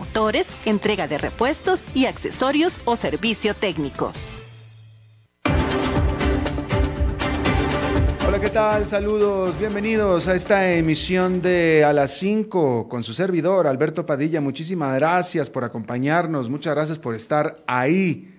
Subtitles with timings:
[0.00, 4.14] motores, entrega de repuestos y accesorios o servicio técnico.
[8.26, 8.86] Hola, ¿qué tal?
[8.86, 14.40] Saludos, bienvenidos a esta emisión de A las 5 con su servidor Alberto Padilla.
[14.40, 18.34] Muchísimas gracias por acompañarnos, muchas gracias por estar ahí.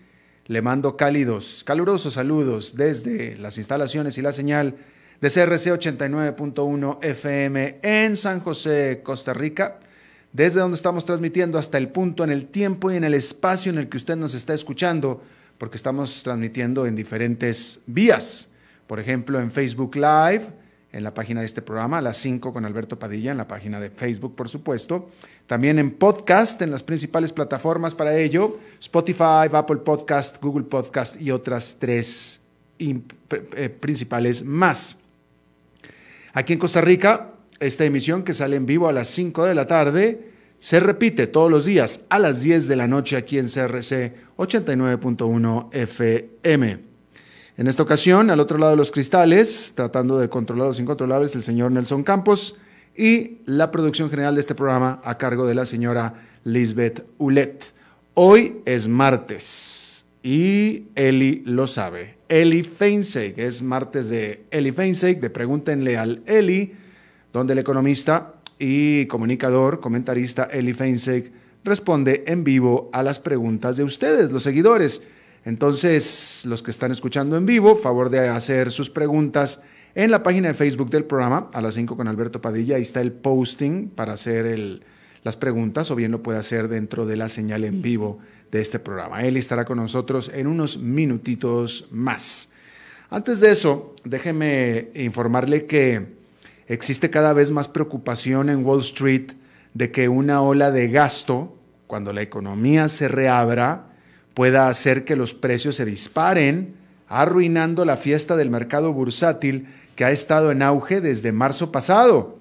[0.48, 4.78] Le mando cálidos, calurosos saludos desde las instalaciones y la señal
[5.22, 9.78] de CRC 89.1 FM en San José, Costa Rica
[10.34, 13.78] desde donde estamos transmitiendo hasta el punto en el tiempo y en el espacio en
[13.78, 15.22] el que usted nos está escuchando,
[15.58, 18.48] porque estamos transmitiendo en diferentes vías.
[18.88, 20.48] Por ejemplo, en Facebook Live,
[20.92, 23.80] en la página de este programa, a las 5 con Alberto Padilla, en la página
[23.80, 25.10] de Facebook, por supuesto.
[25.48, 31.32] También en podcast, en las principales plataformas para ello, Spotify, Apple Podcast, Google Podcast y
[31.32, 32.42] otras tres
[32.80, 34.98] eh, principales más.
[36.34, 37.32] Aquí en Costa Rica,
[37.62, 41.50] esta emisión que sale en vivo a las 5 de la tarde se repite todos
[41.50, 46.80] los días a las 10 de la noche aquí en CRC 89.1 FM.
[47.58, 51.44] En esta ocasión, al otro lado de los cristales, tratando de controlar los incontrolables, el
[51.44, 52.58] señor Nelson Campos
[52.96, 57.66] y la producción general de este programa a cargo de la señora Lisbeth Ulet.
[58.14, 62.18] Hoy es martes y Eli lo sabe.
[62.30, 66.74] Eli Feinseig, es martes de Eli Feinseig, de Pregúntenle al Eli
[67.34, 71.32] donde el economista y comunicador, comentarista Eli Feinseig
[71.64, 75.04] responde en vivo a las preguntas de ustedes, los seguidores.
[75.46, 79.62] Entonces, los que están escuchando en vivo, favor de hacer sus preguntas
[79.96, 83.02] en la página de Facebook del programa, a las 5 con Alberto Padilla, ahí está
[83.02, 84.82] el posting para hacer
[85.24, 88.20] las preguntas, o bien lo puede hacer dentro de la señal en vivo
[88.52, 89.24] de este programa.
[89.24, 92.52] Eli estará con nosotros en unos minutitos más.
[93.10, 96.21] Antes de eso, déjeme informarle que
[96.72, 99.34] existe cada vez más preocupación en Wall Street
[99.74, 103.88] de que una ola de gasto, cuando la economía se reabra,
[104.34, 106.76] pueda hacer que los precios se disparen,
[107.10, 109.68] arruinando la fiesta del mercado bursátil
[109.98, 112.40] que ha estado en auge desde marzo pasado.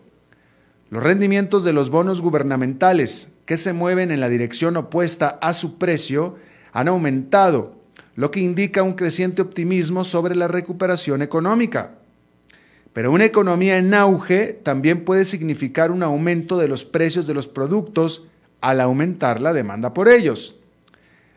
[0.90, 5.76] Los rendimientos de los bonos gubernamentales, que se mueven en la dirección opuesta a su
[5.76, 6.36] precio,
[6.72, 7.80] han aumentado,
[8.14, 11.94] lo que indica un creciente optimismo sobre la recuperación económica.
[12.92, 17.46] Pero una economía en auge también puede significar un aumento de los precios de los
[17.46, 18.26] productos
[18.60, 20.56] al aumentar la demanda por ellos.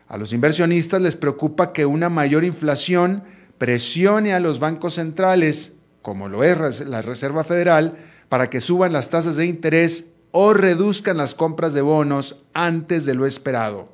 [0.08, 3.22] A los inversionistas les preocupa que una mayor inflación
[3.58, 7.96] presione a los bancos centrales, como lo es la Reserva Federal,
[8.28, 13.14] para que suban las tasas de interés o reduzcan las compras de bonos antes de
[13.14, 13.93] lo esperado.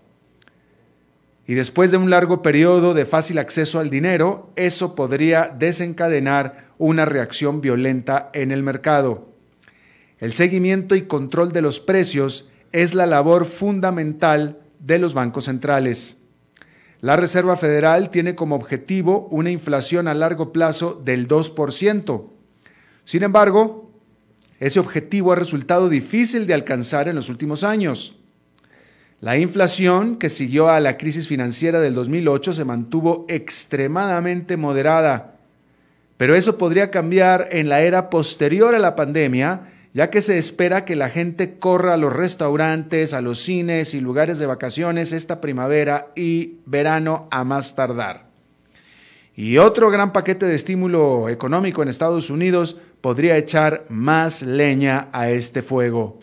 [1.51, 7.07] Y después de un largo periodo de fácil acceso al dinero, eso podría desencadenar una
[7.07, 9.33] reacción violenta en el mercado.
[10.21, 16.19] El seguimiento y control de los precios es la labor fundamental de los bancos centrales.
[17.01, 22.29] La Reserva Federal tiene como objetivo una inflación a largo plazo del 2%.
[23.05, 23.91] Sin embargo,
[24.61, 28.20] Ese objetivo ha resultado difícil de alcanzar en los últimos años.
[29.21, 35.35] La inflación, que siguió a la crisis financiera del 2008, se mantuvo extremadamente moderada,
[36.17, 40.87] pero eso podría cambiar en la era posterior a la pandemia, ya que se espera
[40.87, 45.41] que la gente corra a los restaurantes, a los cines y lugares de vacaciones esta
[45.41, 48.25] primavera y verano a más tardar.
[49.37, 55.31] Y otro gran paquete de estímulo económico en Estados Unidos podría echar más leña a
[55.31, 56.19] este fuego.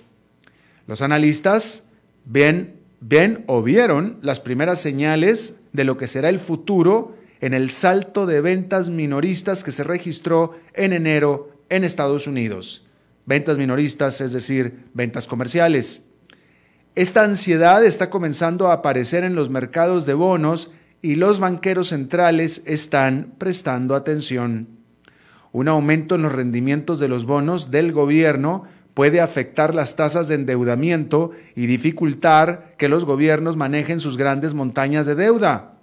[0.88, 1.84] Los analistas
[2.26, 7.70] ven, ven o vieron las primeras señales de lo que será el futuro en el
[7.70, 12.86] salto de ventas minoristas que se registró en enero en Estados Unidos.
[13.26, 16.04] Ventas minoristas, es decir, ventas comerciales.
[16.96, 20.72] Esta ansiedad está comenzando a aparecer en los mercados de bonos
[21.02, 24.68] y los banqueros centrales están prestando atención.
[25.52, 28.64] Un aumento en los rendimientos de los bonos del gobierno
[28.98, 35.06] puede afectar las tasas de endeudamiento y dificultar que los gobiernos manejen sus grandes montañas
[35.06, 35.74] de deuda.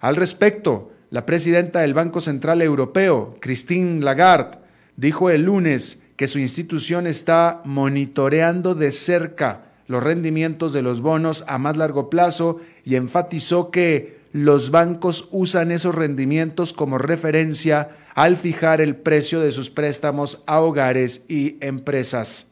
[0.00, 4.58] Al respecto, la presidenta del Banco Central Europeo, Christine Lagarde,
[4.96, 11.42] dijo el lunes que su institución está monitoreando de cerca los rendimientos de los bonos
[11.48, 18.36] a más largo plazo y enfatizó que los bancos usan esos rendimientos como referencia al
[18.36, 22.48] fijar el precio de sus préstamos a hogares y empresas.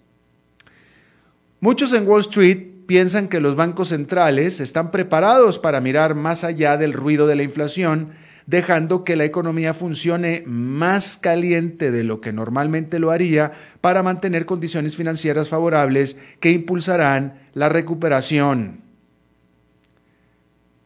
[1.61, 6.77] Muchos en Wall Street piensan que los bancos centrales están preparados para mirar más allá
[6.77, 8.11] del ruido de la inflación,
[8.47, 13.53] dejando que la economía funcione más caliente de lo que normalmente lo haría
[13.83, 18.88] para mantener condiciones financieras favorables que impulsarán la recuperación.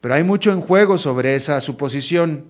[0.02, 2.46] Pero hay mucho en juego sobre esa suposición.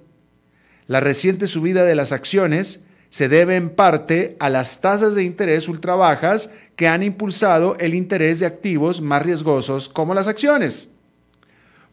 [0.86, 5.68] La reciente subida de las acciones se debe en parte a las tasas de interés
[5.68, 10.92] ultra bajas que han impulsado el interés de activos más riesgosos como las acciones.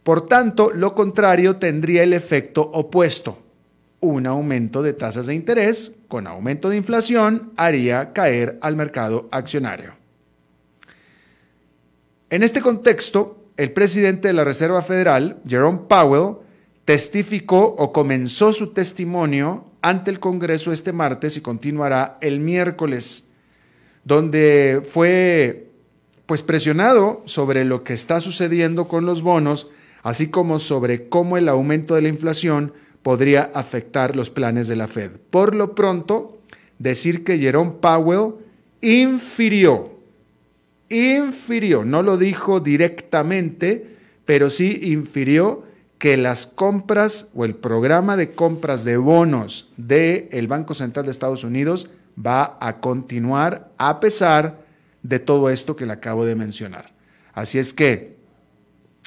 [0.04, 3.44] Por tanto, lo contrario tendría el efecto opuesto.
[4.00, 9.96] Un aumento de tasas de interés con aumento de inflación haría caer al mercado accionario.
[12.30, 16.38] En este contexto, el presidente de la Reserva Federal, Jerome Powell,
[16.86, 23.28] testificó o comenzó su testimonio ante el Congreso este martes y continuará el miércoles,
[24.06, 25.72] donde fue
[26.26, 29.70] pues presionado sobre lo que está sucediendo con los bonos,
[30.04, 32.72] así como sobre cómo el aumento de la inflación
[33.04, 35.12] podría afectar los planes de la Fed.
[35.32, 36.40] Por lo pronto,
[36.78, 38.36] decir que Jerome Powell
[38.80, 39.99] infirió,
[40.90, 43.96] infirió, no lo dijo directamente,
[44.26, 45.64] pero sí infirió
[45.98, 51.44] que las compras o el programa de compras de bonos del Banco Central de Estados
[51.44, 54.64] Unidos va a continuar a pesar
[55.04, 56.92] de todo esto que le acabo de mencionar.
[57.34, 58.18] Así es que,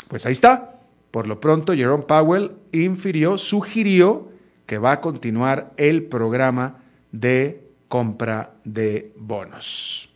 [0.09, 0.81] pues ahí está.
[1.11, 4.31] Por lo pronto, Jerome Powell infirió, sugirió
[4.67, 10.12] que va a continuar el programa de compra de bonos.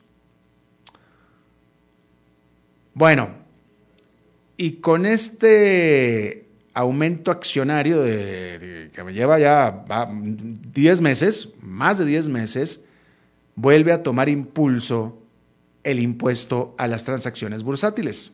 [2.97, 3.29] Bueno,
[4.57, 9.85] y con este aumento accionario de, que me lleva ya
[10.73, 12.87] 10 meses, más de 10 meses,
[13.55, 15.21] vuelve a tomar impulso
[15.85, 18.33] el impuesto a las transacciones bursátiles.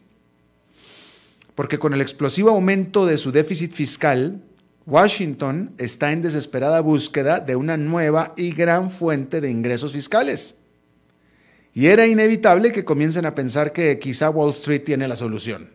[1.56, 4.44] Porque con el explosivo aumento de su déficit fiscal,
[4.86, 10.61] Washington está en desesperada búsqueda de una nueva y gran fuente de ingresos fiscales.
[11.74, 15.70] Y era inevitable que comiencen a pensar que quizá Wall Street tiene la solución.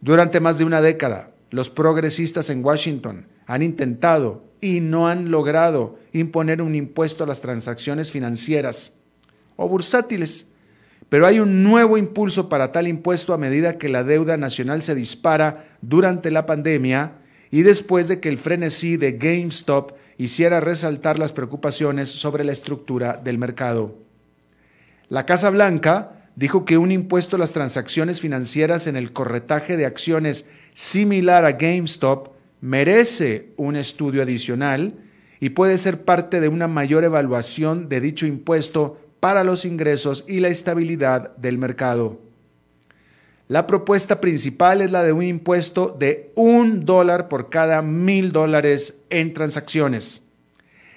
[0.00, 5.98] Durante más de una década, los progresistas en Washington han intentado y no han logrado
[6.12, 8.94] imponer un impuesto a las transacciones financieras
[9.56, 10.48] o bursátiles,
[11.08, 14.94] pero hay un nuevo impulso para tal impuesto a medida que la deuda nacional se
[14.94, 17.12] dispara durante la pandemia
[17.50, 23.20] y después de que el frenesí de GameStop hiciera resaltar las preocupaciones sobre la estructura
[23.22, 23.98] del mercado.
[25.08, 29.86] La Casa Blanca dijo que un impuesto a las transacciones financieras en el corretaje de
[29.86, 32.28] acciones similar a GameStop
[32.60, 34.94] merece un estudio adicional
[35.40, 40.40] y puede ser parte de una mayor evaluación de dicho impuesto para los ingresos y
[40.40, 42.21] la estabilidad del mercado.
[43.52, 49.02] La propuesta principal es la de un impuesto de un dólar por cada mil dólares
[49.10, 50.22] en transacciones,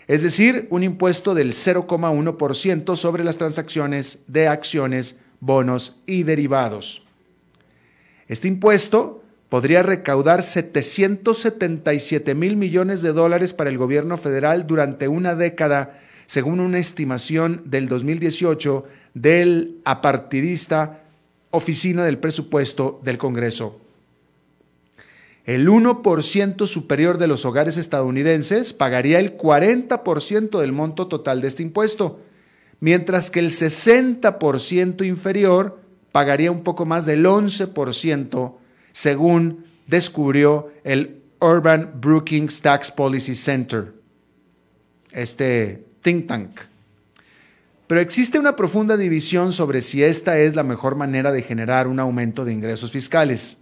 [0.08, 7.04] es decir, un impuesto del 0,1% sobre las transacciones de acciones bonos y derivados.
[8.30, 15.36] Este impuesto podría recaudar 777 mil millones de dólares para el gobierno federal durante una
[15.36, 21.02] década según una estimación del 2018 del apartidista
[21.56, 23.80] Oficina del Presupuesto del Congreso.
[25.46, 31.64] El 1% superior de los hogares estadounidenses pagaría el 40% del monto total de este
[31.64, 32.20] impuesto,
[32.80, 35.80] mientras que el 60% inferior
[36.12, 38.56] pagaría un poco más del 11%,
[38.92, 43.94] según descubrió el Urban Brookings Tax Policy Center,
[45.12, 46.60] este think tank.
[47.88, 52.00] Pero existe una profunda división sobre si esta es la mejor manera de generar un
[52.00, 53.60] aumento de ingresos fiscales.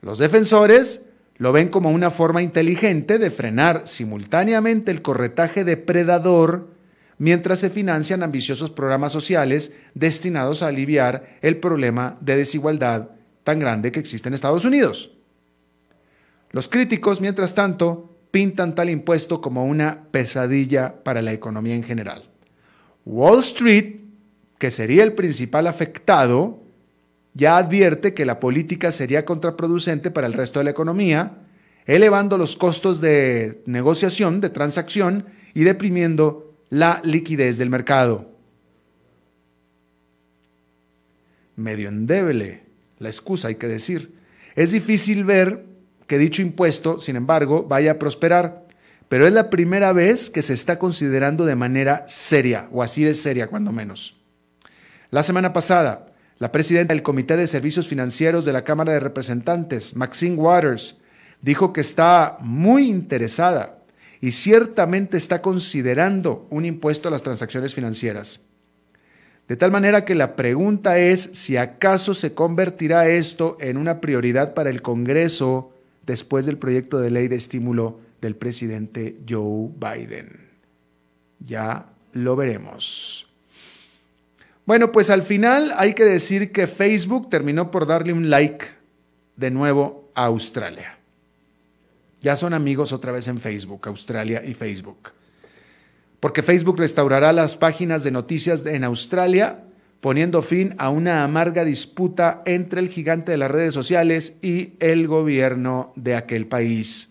[0.00, 1.02] Los defensores
[1.36, 6.68] lo ven como una forma inteligente de frenar simultáneamente el corretaje depredador
[7.18, 13.10] mientras se financian ambiciosos programas sociales destinados a aliviar el problema de desigualdad
[13.44, 15.12] tan grande que existe en Estados Unidos.
[16.50, 22.29] Los críticos, mientras tanto, pintan tal impuesto como una pesadilla para la economía en general.
[23.10, 23.96] Wall Street,
[24.58, 26.60] que sería el principal afectado,
[27.34, 31.38] ya advierte que la política sería contraproducente para el resto de la economía,
[31.86, 38.30] elevando los costos de negociación, de transacción y deprimiendo la liquidez del mercado.
[41.56, 42.62] Medio endeble
[43.00, 44.14] la excusa, hay que decir.
[44.54, 45.64] Es difícil ver
[46.06, 48.68] que dicho impuesto, sin embargo, vaya a prosperar,
[49.10, 53.14] pero es la primera vez que se está considerando de manera seria, o así de
[53.14, 54.14] seria, cuando menos.
[55.10, 56.06] La semana pasada,
[56.38, 61.00] la presidenta del Comité de Servicios Financieros de la Cámara de Representantes, Maxine Waters,
[61.42, 63.80] dijo que está muy interesada
[64.20, 68.42] y ciertamente está considerando un impuesto a las transacciones financieras.
[69.48, 74.54] De tal manera que la pregunta es si acaso se convertirá esto en una prioridad
[74.54, 75.72] para el Congreso
[76.06, 80.48] después del proyecto de ley de estímulo del presidente Joe Biden.
[81.38, 83.26] Ya lo veremos.
[84.66, 88.66] Bueno, pues al final hay que decir que Facebook terminó por darle un like
[89.36, 90.98] de nuevo a Australia.
[92.20, 95.12] Ya son amigos otra vez en Facebook, Australia y Facebook.
[96.20, 99.64] Porque Facebook restaurará las páginas de noticias en Australia,
[100.02, 105.08] poniendo fin a una amarga disputa entre el gigante de las redes sociales y el
[105.08, 107.09] gobierno de aquel país.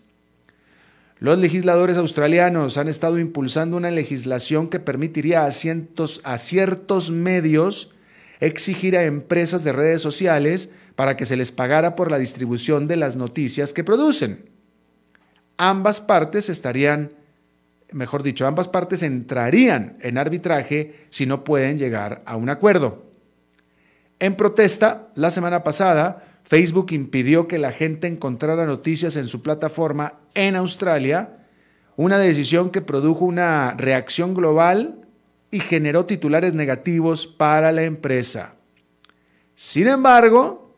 [1.20, 7.92] Los legisladores australianos han estado impulsando una legislación que permitiría a, cientos, a ciertos medios
[8.40, 12.96] exigir a empresas de redes sociales para que se les pagara por la distribución de
[12.96, 14.46] las noticias que producen.
[15.58, 17.10] Ambas partes estarían,
[17.92, 23.04] mejor dicho, ambas partes entrarían en arbitraje si no pueden llegar a un acuerdo.
[24.20, 30.14] En protesta, la semana pasada, Facebook impidió que la gente encontrara noticias en su plataforma
[30.34, 31.46] en Australia,
[31.96, 35.06] una decisión que produjo una reacción global
[35.52, 38.54] y generó titulares negativos para la empresa.
[39.54, 40.74] Sin embargo,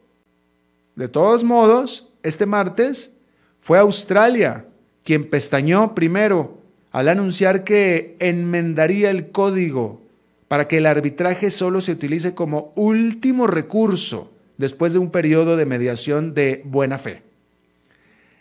[0.94, 3.14] de todos modos, este martes
[3.62, 4.66] fue Australia
[5.02, 6.58] quien pestañó primero
[6.90, 10.02] al anunciar que enmendaría el código
[10.48, 15.66] para que el arbitraje solo se utilice como último recurso después de un periodo de
[15.66, 17.24] mediación de buena fe.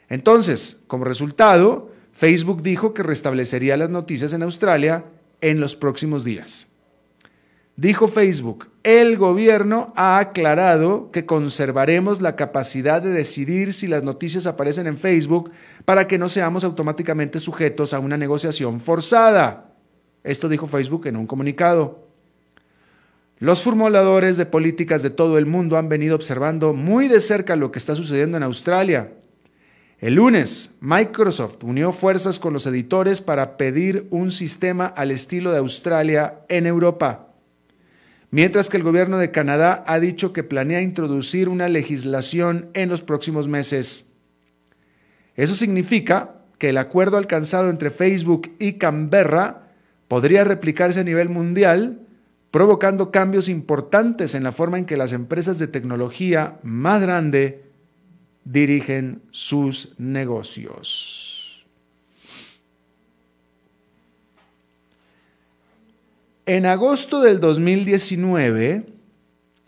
[0.08, 5.06] Entonces, como resultado, Facebook dijo que restablecería las noticias en Australia
[5.42, 6.68] en los próximos días.
[7.76, 14.46] Dijo Facebook, el gobierno ha aclarado que conservaremos la capacidad de decidir si las noticias
[14.46, 15.50] aparecen en Facebook
[15.86, 19.74] para que no seamos automáticamente sujetos a una negociación forzada.
[20.24, 22.11] Esto dijo Facebook en un comunicado.
[23.42, 27.72] Los formuladores de políticas de todo el mundo han venido observando muy de cerca lo
[27.72, 29.14] que está sucediendo en Australia.
[29.98, 35.58] El lunes, Microsoft unió fuerzas con los editores para pedir un sistema al estilo de
[35.58, 37.34] Australia en Europa,
[38.30, 43.02] mientras que el gobierno de Canadá ha dicho que planea introducir una legislación en los
[43.02, 44.06] próximos meses.
[45.36, 49.72] Eso significa que el acuerdo alcanzado entre Facebook y Canberra
[50.08, 52.02] podría replicarse a nivel mundial,
[52.52, 57.56] provocando cambios importantes en la forma en que las empresas de tecnología más grandes
[58.44, 61.66] dirigen sus negocios.
[66.46, 68.86] En agosto del 2019,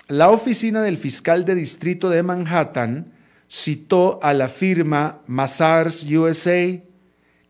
[0.09, 3.13] la oficina del fiscal de distrito de Manhattan
[3.47, 6.81] citó a la firma Mazars USA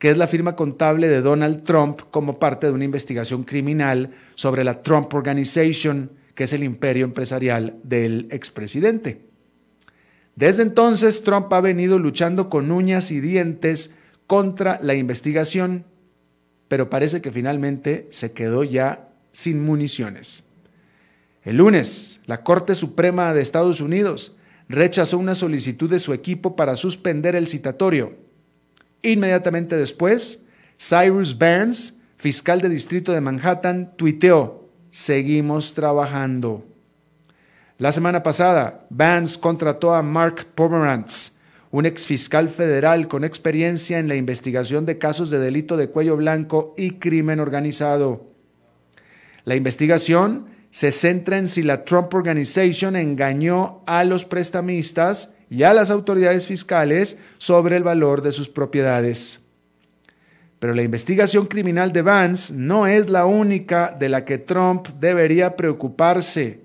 [0.03, 4.65] que es la firma contable de Donald Trump como parte de una investigación criminal sobre
[4.65, 9.21] la Trump Organization, que es el imperio empresarial del expresidente.
[10.35, 13.95] Desde entonces, Trump ha venido luchando con uñas y dientes
[14.27, 15.85] contra la investigación.
[16.67, 20.43] pero parece que finalmente se quedó ya sin municiones.
[21.43, 24.35] El lunes, la Corte Suprema de Estados Unidos
[24.67, 28.22] rechazó una solicitud de su equipo para suspender el citatorio.
[29.03, 30.43] Inmediatamente después,
[30.79, 36.65] Cyrus Vance, fiscal de distrito de Manhattan, tuiteó, seguimos trabajando.
[37.77, 41.33] La semana pasada, Vance contrató a Mark Pomerantz,
[41.69, 46.73] un exfiscal federal con experiencia en la investigación de casos de delito de cuello blanco
[46.77, 48.31] y crimen organizado.
[49.43, 55.73] La investigación se centra en si la Trump Organization engañó a los prestamistas y a
[55.75, 59.41] las autoridades fiscales sobre el valor de sus propiedades.
[60.57, 65.55] Pero la investigación criminal de Vance no es la única de la que Trump debería
[65.55, 66.61] preocuparse,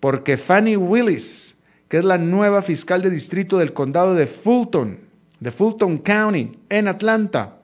[0.00, 1.54] porque Fannie Willis,
[1.86, 4.98] que es la nueva fiscal de distrito del condado de Fulton,
[5.38, 7.58] de Fulton County, en Atlanta,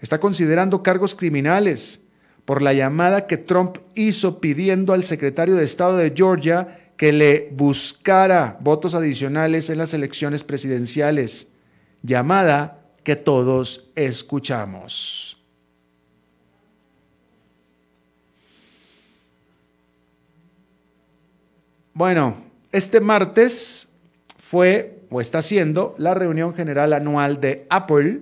[0.00, 1.98] está considerando cargos criminales
[2.44, 7.48] por la llamada que Trump hizo pidiendo al secretario de Estado de Georgia que le
[7.50, 11.48] buscara votos adicionales en las elecciones presidenciales.
[12.00, 15.36] Llamada que todos escuchamos.
[21.92, 22.36] Bueno,
[22.70, 23.88] este martes
[24.48, 28.20] fue o está siendo la reunión general anual de Apple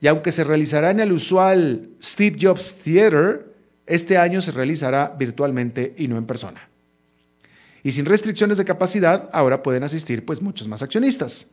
[0.00, 3.44] y aunque se realizará en el usual Steve Jobs Theater,
[3.86, 6.70] este año se realizará virtualmente y no en persona.
[7.84, 11.48] Y sin restricciones de capacidad, ahora pueden asistir pues muchos más accionistas.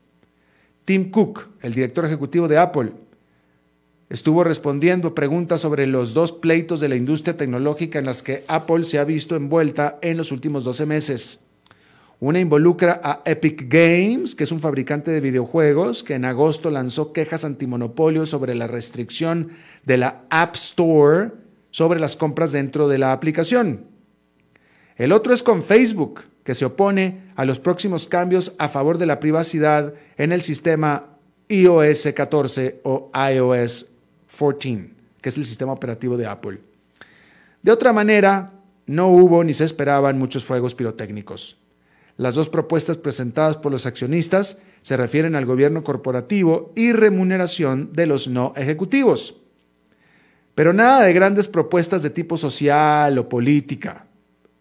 [0.86, 2.94] Tim Cook, el director ejecutivo de Apple,
[4.10, 8.86] estuvo respondiendo preguntas sobre los dos pleitos de la industria tecnológica en las que Apple
[8.86, 11.42] se ha visto envuelta en los últimos 12 meses.
[12.22, 17.12] Una involucra a Epic Games, que es un fabricante de videojuegos que en agosto lanzó
[17.12, 19.50] quejas antimonopolio sobre la restricción
[19.86, 21.32] de la App Store
[21.72, 23.92] sobre las compras dentro de la aplicación.
[24.98, 29.06] El otro es con Facebook, que se opone a los próximos cambios a favor de
[29.06, 31.06] la privacidad en el sistema
[31.48, 33.92] iOS 14 o iOS
[34.28, 34.90] 14,
[35.22, 36.60] que es el sistema operativo de Apple.
[37.62, 38.54] De otra manera,
[38.88, 41.58] no hubo ni se esperaban muchos fuegos pirotécnicos.
[42.18, 48.06] Las dos propuestas presentadas por los accionistas se refieren al gobierno corporativo y remuneración de
[48.06, 49.38] los no ejecutivos.
[50.56, 54.06] Pero nada de grandes propuestas de tipo social o política.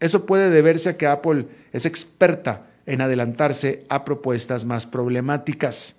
[0.01, 5.97] Eso puede deberse a que Apple es experta en adelantarse a propuestas más problemáticas.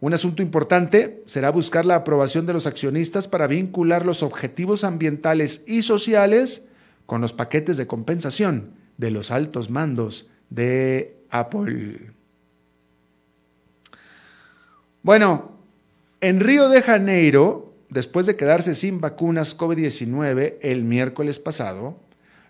[0.00, 5.62] Un asunto importante será buscar la aprobación de los accionistas para vincular los objetivos ambientales
[5.66, 6.64] y sociales
[7.04, 12.12] con los paquetes de compensación de los altos mandos de Apple.
[15.02, 15.52] Bueno,
[16.22, 21.96] en Río de Janeiro, después de quedarse sin vacunas COVID-19 el miércoles pasado,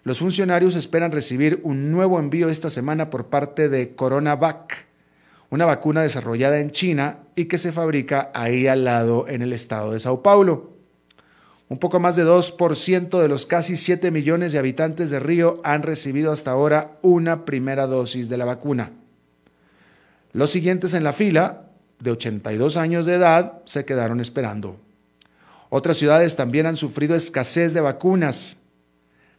[0.02, 4.86] los funcionarios esperan recibir un nuevo envío esta semana por parte de CoronaVac,
[5.50, 9.92] una vacuna desarrollada en China y que se fabrica ahí al lado en el estado
[9.92, 10.70] de Sao Paulo.
[11.68, 15.82] Un poco más de 2% de los casi 7 millones de habitantes de Río han
[15.82, 18.92] recibido hasta ahora una primera dosis de la vacuna.
[20.32, 21.66] Los siguientes en la fila,
[21.98, 24.78] de 82 años de edad, se quedaron esperando.
[25.68, 28.56] Otras ciudades también han sufrido escasez de vacunas.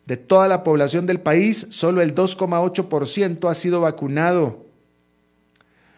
[0.05, 4.65] De toda la población del país, solo el 2,8% ha sido vacunado.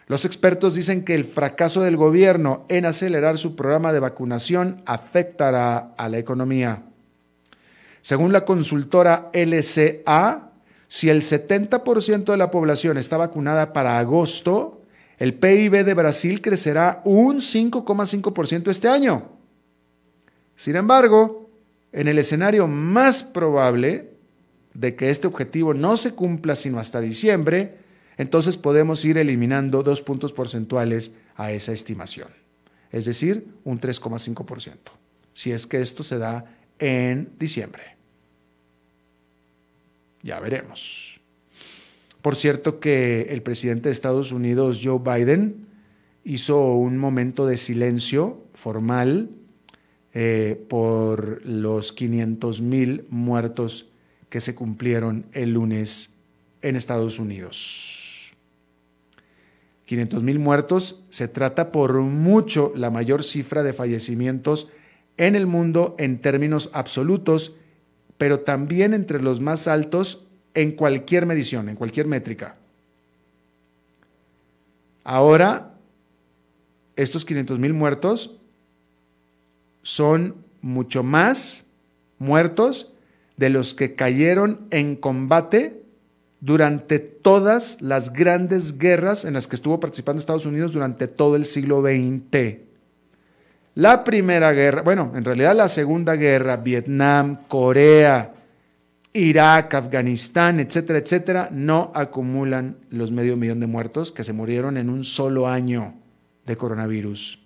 [0.06, 5.94] Los expertos dicen que el fracaso del gobierno en acelerar su programa de vacunación afectará
[5.96, 6.82] a la economía.
[8.02, 10.50] Según la consultora LCA,
[10.88, 14.82] si el 70% de la población está vacunada para agosto,
[15.18, 19.30] el PIB de Brasil crecerá un 5,5% este año.
[20.54, 21.43] Sin embargo,
[21.94, 24.10] en el escenario más probable
[24.74, 27.76] de que este objetivo no se cumpla sino hasta diciembre,
[28.18, 32.28] entonces podemos ir eliminando dos puntos porcentuales a esa estimación,
[32.90, 34.74] es decir, un 3,5%,
[35.32, 36.44] si es que esto se da
[36.80, 37.94] en diciembre.
[40.22, 41.20] Ya veremos.
[42.22, 45.66] Por cierto que el presidente de Estados Unidos, Joe Biden,
[46.24, 49.28] hizo un momento de silencio formal
[50.14, 53.88] eh, por los 500 mil muertos
[54.28, 56.10] que se cumplieron el lunes
[56.62, 58.32] en Estados Unidos.
[59.86, 64.68] 500 mil muertos se trata por mucho la mayor cifra de fallecimientos
[65.16, 67.56] en el mundo en términos absolutos,
[68.16, 70.24] pero también entre los más altos
[70.54, 72.56] en cualquier medición, en cualquier métrica.
[75.02, 75.74] Ahora,
[76.96, 78.36] estos 500 mil muertos
[79.84, 81.66] son mucho más
[82.18, 82.92] muertos
[83.36, 85.84] de los que cayeron en combate
[86.40, 91.44] durante todas las grandes guerras en las que estuvo participando Estados Unidos durante todo el
[91.44, 92.58] siglo XX.
[93.76, 98.34] La primera guerra, bueno, en realidad la segunda guerra, Vietnam, Corea,
[99.12, 104.90] Irak, Afganistán, etcétera, etcétera, no acumulan los medio millón de muertos que se murieron en
[104.90, 105.94] un solo año
[106.46, 107.43] de coronavirus.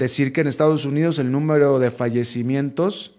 [0.00, 3.14] Decir que en Estados Unidos el número de fallecimientos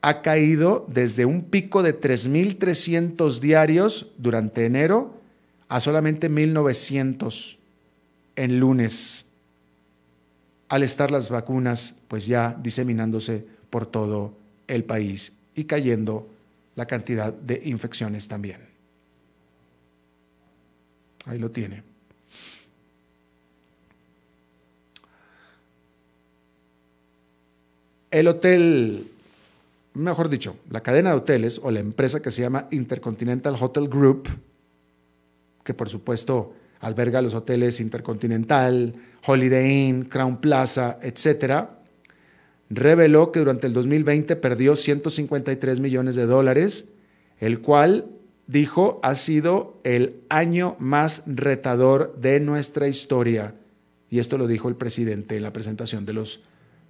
[0.00, 5.14] ha caído desde un pico de 3.300 diarios durante enero
[5.68, 7.56] a solamente 1.900
[8.34, 9.26] en lunes,
[10.68, 14.34] al estar las vacunas pues ya diseminándose por todo
[14.66, 16.28] el país y cayendo
[16.74, 18.58] la cantidad de infecciones también.
[21.26, 21.91] Ahí lo tiene.
[28.12, 29.06] El hotel
[29.94, 34.28] mejor dicho, la cadena de hoteles o la empresa que se llama Intercontinental Hotel Group,
[35.64, 38.94] que por supuesto alberga los hoteles Intercontinental,
[39.26, 41.66] Holiday Inn, Crown Plaza, etc.,
[42.70, 46.86] reveló que durante el 2020 perdió 153 millones de dólares,
[47.38, 48.06] el cual
[48.46, 53.54] dijo ha sido el año más retador de nuestra historia.
[54.10, 56.40] Y esto lo dijo el presidente en la presentación de los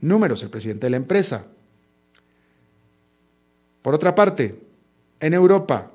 [0.02, 1.46] números, el presidente de la empresa.
[3.80, 4.56] Por otra parte,
[5.20, 5.90] en Europa,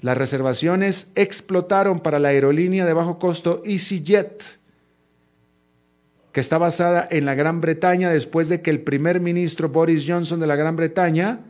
[0.00, 4.58] las reservaciones explotaron para la aerolínea de bajo costo EasyJet,
[6.32, 10.40] que está basada en la Gran Bretaña después de que el primer ministro Boris Johnson
[10.40, 11.40] de la Gran Bretaña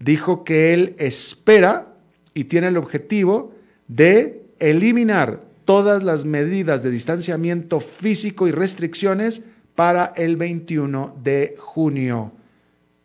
[0.00, 1.94] dijo que él espera
[2.32, 3.54] y tiene el objetivo
[3.86, 9.42] de eliminar todas las medidas de distanciamiento físico y restricciones
[9.74, 12.32] para el 21 de junio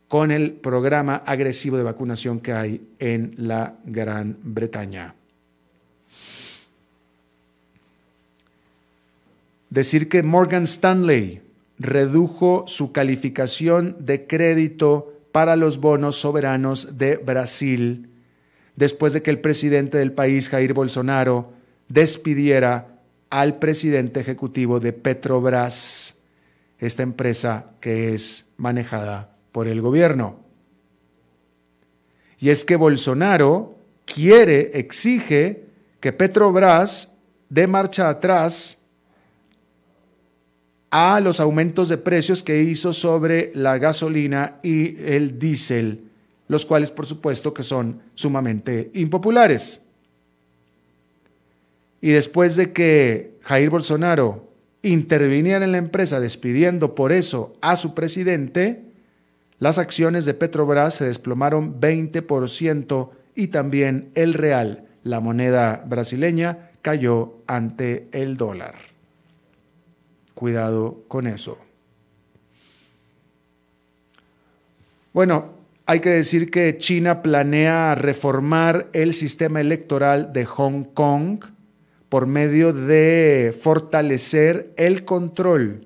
[0.07, 5.15] con el programa agresivo de vacunación que hay en la Gran Bretaña.
[9.69, 11.41] Decir que Morgan Stanley
[11.77, 18.09] redujo su calificación de crédito para los bonos soberanos de Brasil
[18.79, 21.51] después de que el presidente del país, Jair Bolsonaro,
[21.89, 26.15] despidiera al presidente ejecutivo de Petrobras,
[26.79, 30.39] esta empresa que es manejada por el gobierno.
[32.39, 35.65] Y es que Bolsonaro quiere, exige
[35.99, 37.13] que Petrobras
[37.49, 38.77] dé marcha atrás
[40.91, 46.05] a los aumentos de precios que hizo sobre la gasolina y el diésel,
[46.47, 49.81] los cuales por supuesto que son sumamente impopulares.
[52.01, 54.48] Y después de que Jair Bolsonaro
[54.81, 58.83] interviniera en la empresa despidiendo por eso a su presidente,
[59.59, 67.35] las acciones de Petrobras se desplomaron 20% y también el real, la moneda brasileña, cayó
[67.47, 68.75] ante el dólar.
[70.33, 71.57] Cuidado con eso.
[75.11, 75.53] Bueno,
[75.85, 81.43] hay que decir que China planea reformar el sistema electoral de Hong Kong
[82.09, 85.85] por medio de fortalecer el control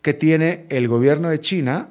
[0.00, 1.90] que tiene el gobierno de China,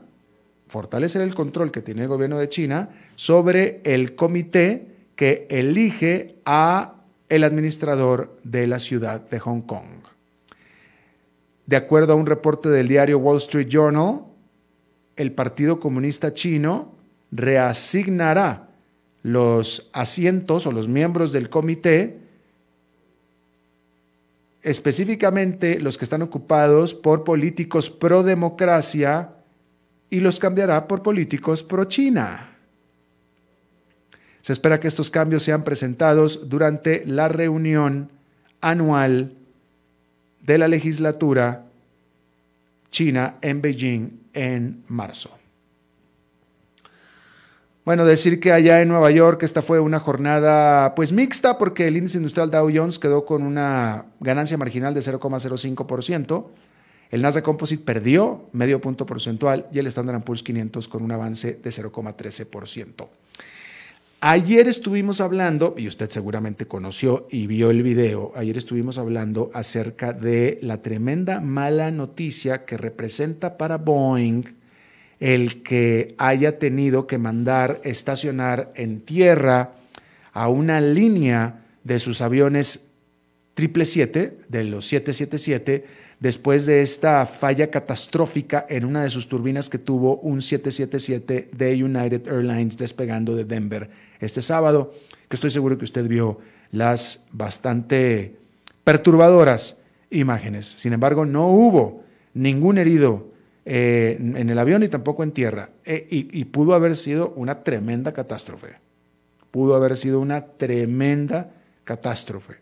[0.67, 6.95] fortalecer el control que tiene el gobierno de China sobre el comité que elige a
[7.29, 10.05] el administrador de la ciudad de Hong Kong.
[11.65, 14.23] De acuerdo a un reporte del diario Wall Street Journal,
[15.15, 16.93] el Partido Comunista Chino
[17.31, 18.64] reasignará
[19.25, 22.19] los asientos o los miembros del comité
[24.61, 29.31] específicamente los que están ocupados por políticos pro democracia
[30.11, 32.55] y los cambiará por políticos pro China.
[34.41, 38.11] Se espera que estos cambios sean presentados durante la reunión
[38.61, 39.31] anual
[40.41, 41.65] de la legislatura
[42.91, 45.35] china en Beijing en marzo.
[47.85, 51.97] Bueno, decir que allá en Nueva York esta fue una jornada pues mixta porque el
[51.97, 56.47] índice industrial Dow Jones quedó con una ganancia marginal de 0,05%,
[57.11, 61.59] el Nasdaq Composite perdió medio punto porcentual y el Standard Poor's 500 con un avance
[61.63, 63.07] de 0,13%.
[64.21, 70.11] Ayer estuvimos hablando, y usted seguramente conoció y vio el video, ayer estuvimos hablando acerca
[70.11, 74.64] de la tremenda mala noticia que representa para Boeing
[75.19, 79.71] el que haya tenido que mandar estacionar en tierra
[80.33, 82.87] a una línea de sus aviones
[83.55, 85.85] 777, de los 777,
[86.19, 91.83] después de esta falla catastrófica en una de sus turbinas que tuvo un 777 de
[91.83, 94.93] United Airlines despegando de Denver este sábado,
[95.29, 96.39] que estoy seguro que usted vio
[96.71, 98.35] las bastante
[98.83, 99.77] perturbadoras
[100.09, 100.75] imágenes.
[100.77, 103.34] Sin embargo, no hubo ningún herido
[103.65, 105.69] eh, en el avión y tampoco en tierra.
[105.83, 108.75] Eh, y, y pudo haber sido una tremenda catástrofe.
[109.51, 111.51] Pudo haber sido una tremenda
[111.83, 112.55] catástrofe.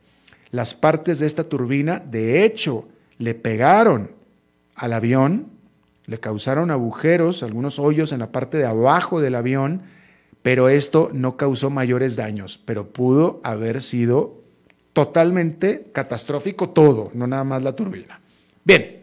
[0.51, 2.87] Las partes de esta turbina, de hecho,
[3.17, 4.11] le pegaron
[4.75, 5.47] al avión,
[6.05, 9.81] le causaron agujeros, algunos hoyos en la parte de abajo del avión,
[10.41, 14.41] pero esto no causó mayores daños, pero pudo haber sido
[14.91, 18.19] totalmente catastrófico todo, no nada más la turbina.
[18.63, 19.02] Bien,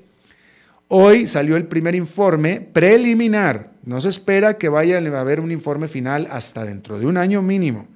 [0.92, 5.88] hoy salió el primer informe preliminar, no se espera que vaya a haber un informe
[5.88, 7.86] final hasta dentro de un año mínimo,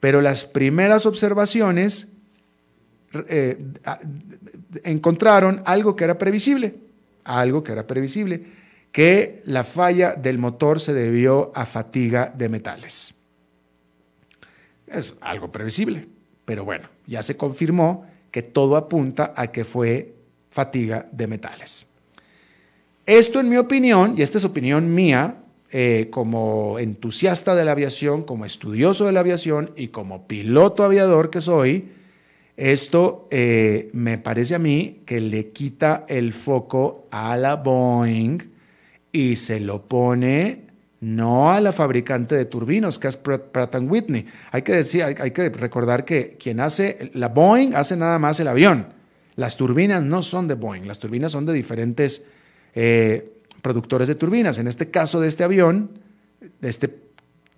[0.00, 2.08] pero las primeras observaciones
[3.28, 3.58] eh,
[4.84, 6.74] encontraron algo que era previsible,
[7.24, 8.44] algo que era previsible,
[8.92, 13.14] que la falla del motor se debió a fatiga de metales.
[14.86, 16.06] Es algo previsible,
[16.44, 20.14] pero bueno, ya se confirmó que todo apunta a que fue
[20.50, 21.86] fatiga de metales.
[23.06, 25.36] Esto en mi opinión, y esta es opinión mía,
[25.70, 31.30] eh, como entusiasta de la aviación, como estudioso de la aviación y como piloto aviador
[31.30, 31.88] que soy,
[32.56, 38.38] esto eh, me parece a mí que le quita el foco a la Boeing
[39.12, 40.66] y se lo pone
[41.00, 44.26] no a la fabricante de turbinos, que es Pratt Whitney.
[44.50, 48.48] Hay que, decir, hay, que recordar que quien hace, la Boeing hace nada más el
[48.48, 48.88] avión.
[49.36, 52.26] Las turbinas no son de Boeing, las turbinas son de diferentes
[52.76, 54.58] eh, productores de turbinas.
[54.58, 55.90] En este caso de este avión,
[56.60, 56.94] de este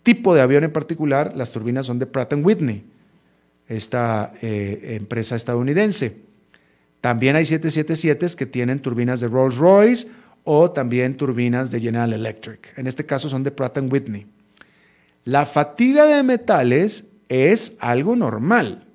[0.03, 2.85] tipo de avión en particular, las turbinas son de Pratt Whitney
[3.69, 6.17] esta eh, empresa estadounidense.
[7.01, 10.09] También hay 777 que tienen turbinas de Rolls Royce
[10.45, 12.73] o también turbinas de General Electric.
[12.79, 14.27] En este caso son de Pratt Whitney.
[15.25, 18.87] La fatiga de metales es algo normal.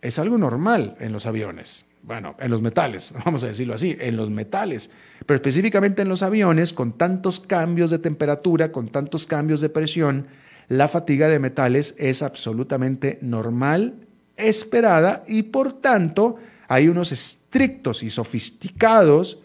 [0.00, 1.84] Es algo normal en los aviones.
[2.02, 4.90] Bueno, en los metales, vamos a decirlo así, en los metales.
[5.24, 10.26] Pero específicamente en los aviones, con tantos cambios de temperatura, con tantos cambios de presión,
[10.68, 13.94] la fatiga de metales es absolutamente normal,
[14.36, 16.36] esperada y por tanto
[16.68, 19.40] hay unos estrictos y sofisticados,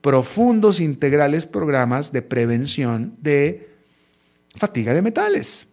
[0.00, 3.68] profundos, integrales programas de prevención de
[4.56, 5.66] fatiga de metales.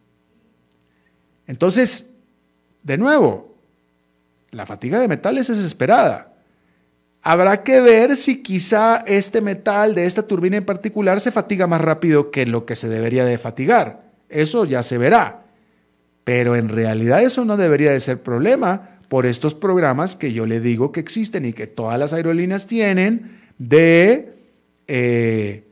[1.47, 2.11] Entonces,
[2.83, 3.46] de nuevo,
[4.51, 6.33] la fatiga de metales es esperada.
[7.21, 11.81] Habrá que ver si quizá este metal de esta turbina en particular se fatiga más
[11.81, 14.03] rápido que lo que se debería de fatigar.
[14.29, 15.43] Eso ya se verá.
[16.23, 20.59] Pero en realidad eso no debería de ser problema por estos programas que yo le
[20.59, 24.33] digo que existen y que todas las aerolíneas tienen de
[24.87, 25.63] eh,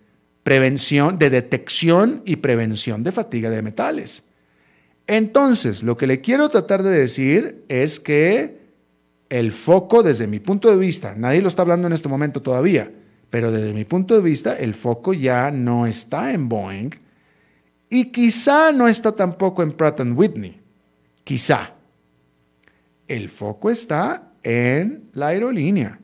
[0.44, 4.24] prevención, de detección y prevención de fatiga de metales.
[5.08, 8.65] Entonces, lo que le quiero tratar de decir es que
[9.30, 12.92] el foco, desde mi punto de vista, nadie lo está hablando en este momento todavía,
[13.30, 16.92] pero desde mi punto de vista, el foco ya no está en Boeing,
[17.90, 20.60] y quizá no está tampoco en Pratt Whitney.
[21.24, 21.72] Quizá.
[23.08, 26.00] El foco está en la aerolínea,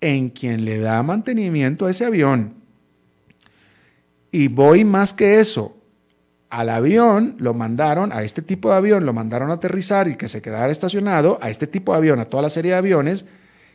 [0.00, 2.54] en quien le da mantenimiento a ese avión.
[4.30, 5.76] Y voy más que eso.
[6.54, 10.28] Al avión lo mandaron, a este tipo de avión lo mandaron a aterrizar y que
[10.28, 13.24] se quedara estacionado, a este tipo de avión, a toda la serie de aviones,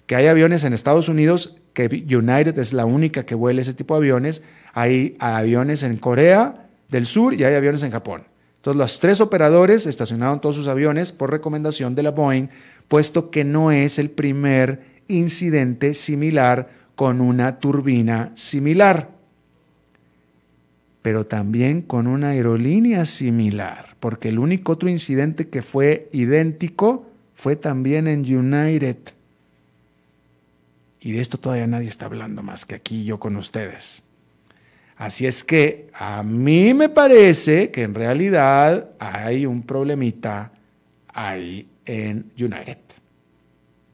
[0.07, 3.95] que hay aviones en Estados Unidos, que United es la única que vuela ese tipo
[3.95, 8.23] de aviones, hay aviones en Corea, del Sur y hay aviones en Japón.
[8.55, 12.47] Entonces, los tres operadores estacionaron todos sus aviones por recomendación de la Boeing,
[12.87, 19.18] puesto que no es el primer incidente similar con una turbina similar,
[21.01, 27.55] pero también con una aerolínea similar, porque el único otro incidente que fue idéntico fue
[27.55, 28.97] también en United.
[31.01, 34.03] Y de esto todavía nadie está hablando más que aquí yo con ustedes.
[34.97, 40.51] Así es que a mí me parece que en realidad hay un problemita
[41.07, 42.77] ahí en United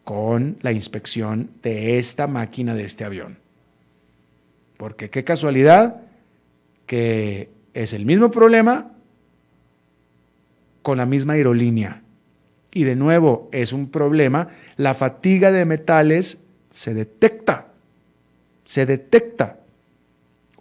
[0.03, 3.37] con la inspección de esta máquina de este avión.
[4.77, 6.01] Porque qué casualidad
[6.85, 8.91] que es el mismo problema
[10.81, 12.01] con la misma aerolínea.
[12.73, 14.49] Y de nuevo, es un problema.
[14.77, 16.39] La fatiga de metales
[16.71, 17.67] se detecta.
[18.65, 19.57] Se detecta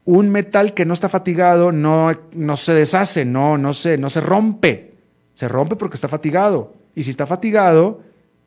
[0.05, 4.21] un metal que no está fatigado no, no se deshace, no, no, se, no se
[4.21, 4.93] rompe.
[5.35, 6.75] Se rompe porque está fatigado.
[6.95, 8.03] Y si está fatigado,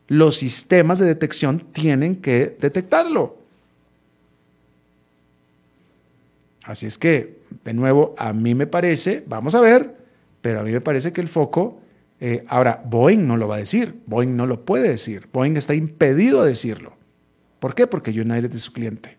[0.08, 3.38] los sistemas de detección tienen que detectarlo.
[6.64, 9.96] Así es que, de nuevo, a mí me parece, vamos a ver,
[10.42, 11.82] pero a mí me parece que el foco,
[12.20, 15.74] eh, ahora, Boeing no lo va a decir, Boeing no lo puede decir, Boeing está
[15.74, 16.94] impedido de decirlo.
[17.60, 17.88] ¿Por qué?
[17.88, 19.18] Porque United es su cliente.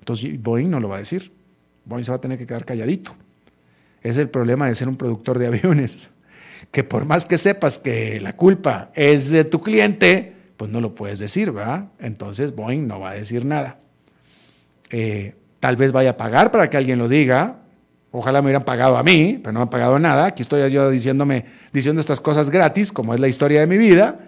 [0.00, 1.32] Entonces, Boeing no lo va a decir.
[1.84, 3.16] Boeing se va a tener que quedar calladito.
[4.02, 6.08] Es el problema de ser un productor de aviones,
[6.70, 10.94] que por más que sepas que la culpa es de tu cliente, pues no lo
[10.94, 11.88] puedes decir, ¿verdad?
[11.98, 13.80] Entonces Boeing no va a decir nada.
[14.90, 17.56] Eh, tal vez vaya a pagar para que alguien lo diga.
[18.10, 20.26] Ojalá me hubieran pagado a mí, pero no me han pagado nada.
[20.26, 24.18] Aquí estoy yo diciéndome, diciendo estas cosas gratis, como es la historia de mi vida.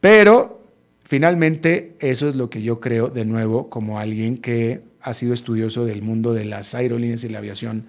[0.00, 0.64] Pero
[1.04, 5.84] finalmente eso es lo que yo creo de nuevo como alguien que ha sido estudioso
[5.84, 7.86] del mundo de las aerolíneas y la aviación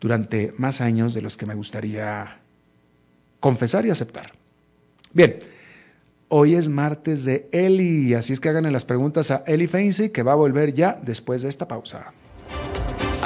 [0.00, 2.38] durante más años de los que me gustaría
[3.40, 4.32] confesar y aceptar.
[5.12, 5.38] Bien,
[6.28, 10.22] hoy es martes de Eli, así es que hagan las preguntas a Eli Feinze, que
[10.22, 12.12] va a volver ya después de esta pausa.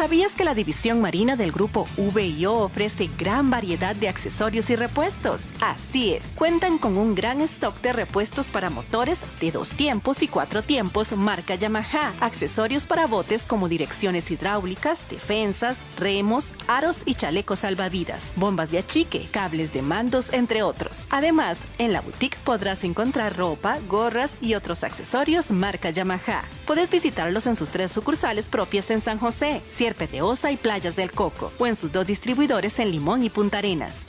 [0.00, 5.42] ¿Sabías que la división marina del grupo VIO ofrece gran variedad de accesorios y repuestos?
[5.60, 10.28] Así es, cuentan con un gran stock de repuestos para motores de dos tiempos y
[10.28, 17.58] cuatro tiempos marca Yamaha, accesorios para botes como direcciones hidráulicas, defensas, remos, aros y chalecos
[17.58, 21.08] salvavidas, bombas de achique, cables de mandos, entre otros.
[21.10, 26.44] Además, en la boutique podrás encontrar ropa, gorras y otros accesorios marca Yamaha.
[26.66, 29.60] Puedes visitarlos en sus tres sucursales propias en San José,
[29.94, 34.06] Peteosa y Playas del Coco, o en sus dos distribuidores en Limón y Punta Arenas.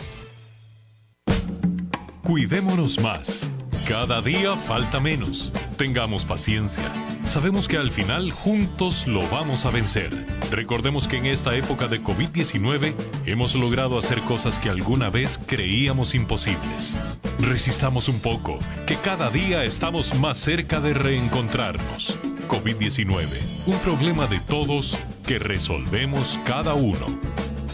[2.23, 3.49] Cuidémonos más.
[3.87, 5.51] Cada día falta menos.
[5.75, 6.89] Tengamos paciencia.
[7.25, 10.09] Sabemos que al final juntos lo vamos a vencer.
[10.51, 12.93] Recordemos que en esta época de COVID-19
[13.25, 16.97] hemos logrado hacer cosas que alguna vez creíamos imposibles.
[17.39, 22.17] Resistamos un poco, que cada día estamos más cerca de reencontrarnos.
[22.47, 27.05] COVID-19, un problema de todos que resolvemos cada uno.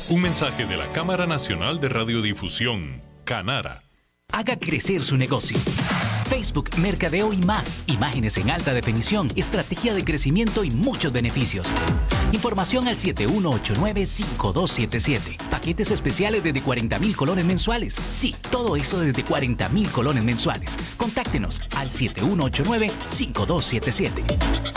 [0.09, 3.83] Un mensaje de la Cámara Nacional de Radiodifusión, Canara.
[4.31, 5.57] Haga crecer su negocio.
[6.29, 7.81] Facebook, Mercadeo y más.
[7.87, 11.73] Imágenes en alta definición, estrategia de crecimiento y muchos beneficios.
[12.31, 15.37] Información al 7189-5277.
[15.49, 17.99] Paquetes especiales desde 40 mil colones mensuales.
[18.09, 20.77] Sí, todo eso desde 40 mil colones mensuales.
[20.97, 24.76] Contáctenos al 7189-5277.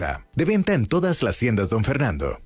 [0.35, 2.39] De venta en todas las tiendas, don Fernando.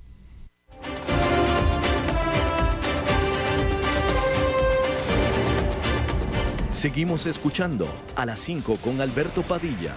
[6.68, 9.96] Seguimos escuchando a las 5 con Alberto Padilla.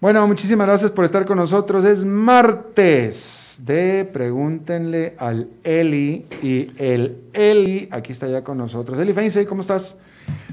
[0.00, 1.84] Bueno, muchísimas gracias por estar con nosotros.
[1.84, 8.98] Es martes de Pregúntenle al Eli y el Eli, aquí está ya con nosotros.
[8.98, 9.96] Eli Feinse, ¿cómo estás?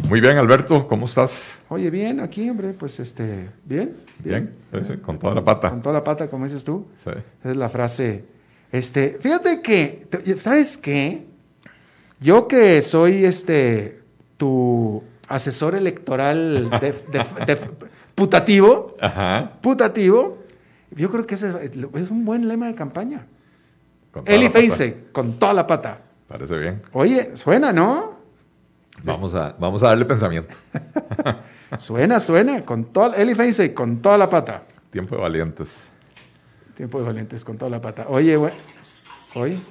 [0.07, 1.57] Muy bien, Alberto, ¿cómo estás?
[1.67, 3.95] Oye, bien, aquí, hombre, pues este, bien.
[4.19, 4.53] Bien,
[5.03, 5.69] con toda la pata.
[5.71, 6.85] Con toda la pata, como dices tú.
[7.03, 7.09] Sí.
[7.39, 8.25] Esa es la frase.
[8.71, 10.07] Este, fíjate que,
[10.39, 11.25] ¿sabes qué?
[12.19, 14.01] Yo que soy este,
[14.37, 17.57] tu asesor electoral de,
[18.13, 19.53] putativo, Ajá.
[19.61, 20.37] putativo,
[20.91, 23.25] yo creo que ese es un buen lema de campaña.
[24.25, 25.99] Eli Feinse, con toda la pata.
[26.27, 26.81] Parece bien.
[26.93, 28.14] Oye, suena, ¿no?
[29.05, 30.55] Vamos a, vamos a darle pensamiento.
[31.77, 34.63] suena, suena, con toda, Eli Feinse, con toda la pata.
[34.89, 35.91] Tiempo de valientes.
[36.73, 38.07] Tiempo de valientes, con toda la pata.
[38.09, 38.53] Oye, güey,
[39.35, 39.61] hoy,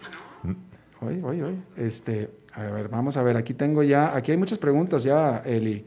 [1.00, 4.58] hoy, hoy, hoy, este, a ver, vamos a ver, aquí tengo ya, aquí hay muchas
[4.58, 5.84] preguntas ya, Eli,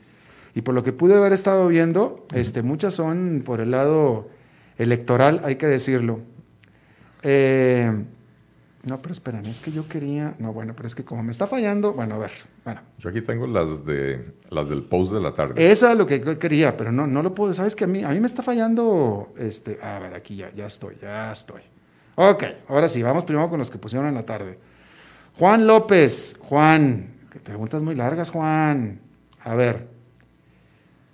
[0.54, 4.28] y por lo que pude haber estado viendo, este, muchas son por el lado
[4.78, 6.20] electoral, hay que decirlo.
[7.24, 7.92] Eh,
[8.84, 10.36] no, pero esperen, es que yo quería.
[10.40, 11.94] No, bueno, pero es que como me está fallando.
[11.94, 12.32] Bueno, a ver.
[12.64, 12.82] Bueno.
[13.00, 15.72] Yo aquí tengo las de las del post de la tarde.
[15.72, 17.54] Esa es lo que yo quería, pero no, no lo puedo.
[17.54, 19.34] Sabes que a mí, a mí me está fallando.
[19.38, 21.62] Este, a ver, aquí ya, ya estoy, ya estoy.
[22.16, 24.58] Ok, ahora sí, vamos primero con los que pusieron en la tarde.
[25.38, 27.12] Juan López, Juan,
[27.44, 29.00] preguntas muy largas, Juan.
[29.44, 29.88] A ver.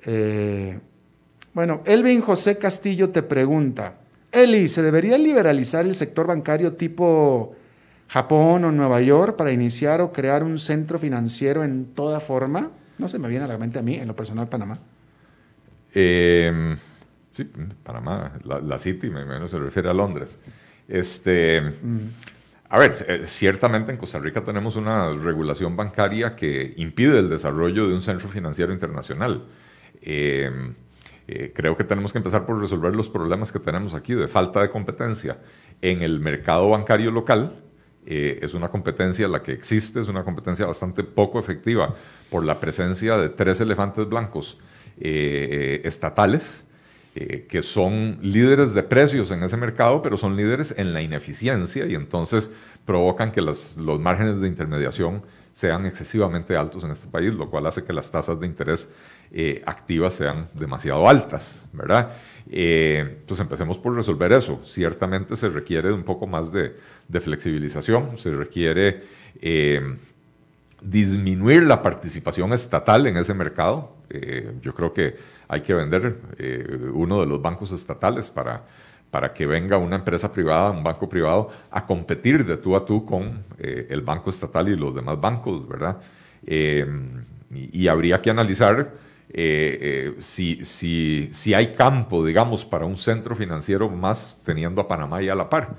[0.05, 0.79] Eh,
[1.53, 3.95] Bueno, Elvin José Castillo te pregunta,
[4.33, 7.55] Eli, ¿se debería liberalizar el sector bancario tipo
[8.07, 12.71] Japón o Nueva York para iniciar o crear un centro financiero en toda forma?
[12.97, 14.79] No se me viene a la mente a mí, en lo personal, Panamá.
[15.93, 16.75] Eh,
[17.33, 17.43] sí,
[17.83, 20.41] Panamá, la, City, menos se refiere a Londres.
[20.87, 22.09] Este, mm.
[22.69, 27.87] A ver, eh, ciertamente en Costa Rica tenemos una regulación bancaria que impide el desarrollo
[27.87, 29.45] de un centro financiero internacional.
[30.01, 30.73] Eh,
[31.27, 34.61] eh, creo que tenemos que empezar por resolver los problemas que tenemos aquí de falta
[34.61, 35.37] de competencia
[35.81, 37.59] en el mercado bancario local.
[38.05, 41.95] es una competencia la que existe, es una competencia bastante poco efectiva
[42.29, 44.59] por la presencia de tres elefantes blancos
[44.97, 46.65] estatales
[47.15, 51.85] eh, que son líderes de precios en ese mercado, pero son líderes en la ineficiencia
[51.85, 52.49] y entonces
[52.85, 55.21] provocan que los márgenes de intermediación
[55.51, 58.89] sean excesivamente altos en este país, lo cual hace que las tasas de interés
[59.33, 62.11] eh, activas sean demasiado altas, ¿verdad?
[62.49, 64.61] Eh, entonces empecemos por resolver eso.
[64.63, 66.75] Ciertamente se requiere un poco más de,
[67.19, 69.03] flexibilización, se requiere
[70.81, 73.95] disminuir la participación estatal en ese mercado.
[74.61, 75.15] yo creo que
[75.47, 78.63] hay que vender eh, uno de los bancos estatales para,
[79.11, 83.05] para que venga una empresa privada, un banco privado, a competir de tú a tú
[83.05, 85.97] con eh, el banco estatal y los demás bancos, ¿verdad?
[86.45, 86.85] Eh,
[87.51, 88.93] y, habría que analizar
[89.33, 95.29] si, si, si, hay campo, digamos, para un centro financiero más teniendo a Panamá y
[95.29, 95.75] a la par.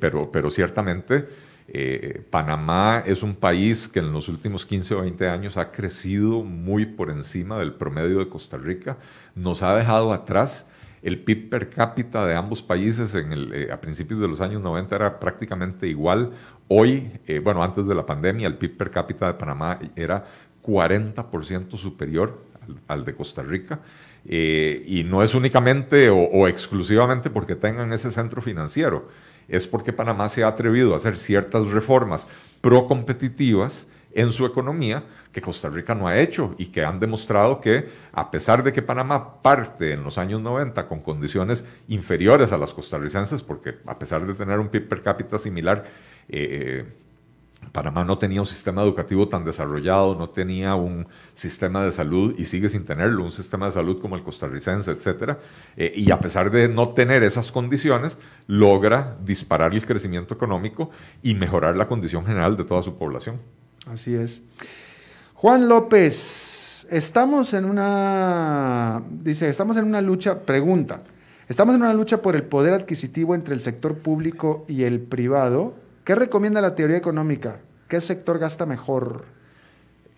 [0.00, 1.26] pero, pero ciertamente
[1.66, 6.42] eh, Panamá es un país que en los últimos 15 o 20 años ha crecido
[6.42, 8.98] muy por encima del promedio de Costa Rica.
[9.34, 10.68] Nos ha dejado atrás.
[11.02, 15.20] El PIB per cápita de ambos países eh, a principios de los años 90 era
[15.20, 16.32] prácticamente igual.
[16.68, 20.24] Hoy, eh, bueno, antes de la pandemia, el PIB per cápita de Panamá era
[20.62, 22.42] 40% superior
[22.88, 23.80] al, de Costa Rica.
[24.26, 29.08] y no es únicamente o exclusivamente porque tengan ese centro financiero
[29.48, 32.26] es porque Panamá se ha atrevido a hacer ciertas reformas
[32.60, 35.02] pro-competitivas en su economía
[35.32, 38.80] que Costa Rica no ha hecho y que han demostrado que a pesar de que
[38.80, 44.24] Panamá parte en los años 90 con condiciones inferiores a las costarricenses, porque a pesar
[44.24, 45.84] de tener un PIB per cápita similar,
[46.28, 46.84] eh,
[47.72, 52.44] Panamá no tenía un sistema educativo tan desarrollado, no tenía un sistema de salud y
[52.44, 55.36] sigue sin tenerlo, un sistema de salud como el costarricense, etc.
[55.76, 60.90] Eh, y a pesar de no tener esas condiciones, logra disparar el crecimiento económico
[61.22, 63.40] y mejorar la condición general de toda su población.
[63.86, 64.42] Así es.
[65.34, 71.02] Juan López, estamos en una, dice, estamos en una lucha, pregunta,
[71.48, 75.83] estamos en una lucha por el poder adquisitivo entre el sector público y el privado
[76.04, 77.60] ¿Qué recomienda la teoría económica?
[77.88, 79.24] ¿Qué sector gasta mejor?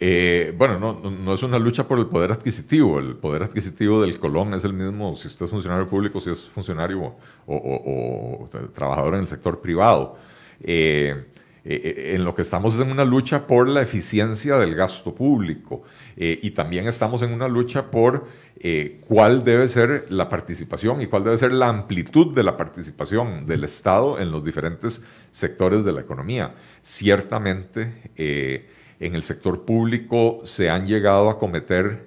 [0.01, 2.99] Eh, bueno, no, es una lucha por el poder adquisitivo.
[2.99, 6.41] El poder adquisitivo del Colón es el mismo si usted es funcionario público, si es
[6.47, 7.15] funcionario
[7.47, 10.17] o, trabajador en el sector privado.
[10.61, 11.25] Eh,
[11.69, 15.83] eh, en lo que estamos es en una lucha por la eficiencia del gasto público
[16.19, 18.27] y también estamos en una lucha por
[18.59, 23.47] eh, cuál debe ser la participación y cuál debe ser la amplitud de la participación
[23.47, 26.55] del Estado en los diferentes sectores de la economía.
[26.83, 32.07] Ciertamente, eh, en el sector público se han llegado a cometer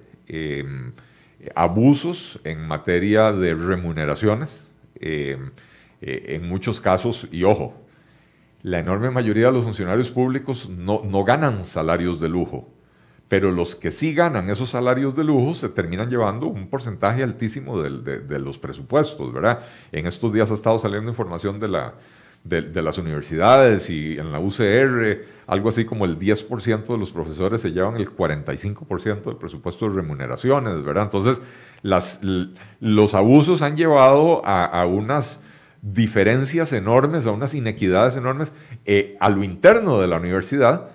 [1.54, 4.66] abusos en materia de remuneraciones.
[5.00, 5.50] Em,
[6.02, 7.74] eh, en muchos casos, y ojo,
[8.62, 12.68] la enorme mayoría de los funcionarios públicos no ganan salarios de lujo
[13.30, 17.80] pero los que sí ganan esos salarios de lujo se terminan llevando un porcentaje altísimo
[17.80, 19.60] de, los presupuestos, ¿verdad?
[19.92, 21.94] En estos días ha estado saliendo información de, la,
[22.42, 27.62] de, las universidades y en la UCR, algo así como el 10% de los profesores
[27.62, 31.04] se llevan el 45% del presupuesto de remuneraciones, ¿verdad?
[31.04, 31.40] Entonces,
[32.80, 35.40] los abusos han llevado a, unas
[35.82, 38.52] diferencias enormes, a unas inequidades enormes
[38.84, 40.90] eh, a lo interno de la universidad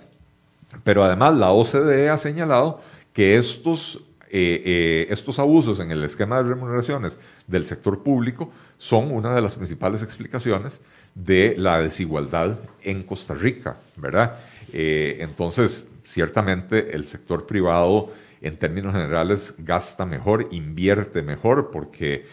[0.83, 2.81] pero además la OCDE ha señalado
[3.13, 7.17] que estos, eh, eh, estos abusos en el esquema de remuneraciones
[7.47, 10.81] del sector público son una de las principales explicaciones
[11.13, 14.39] de la desigualdad en Costa Rica, ¿verdad?
[14.73, 18.11] Entonces, ciertamente el sector privado
[18.41, 22.25] en términos generales gasta mejor, invierte mejor, porque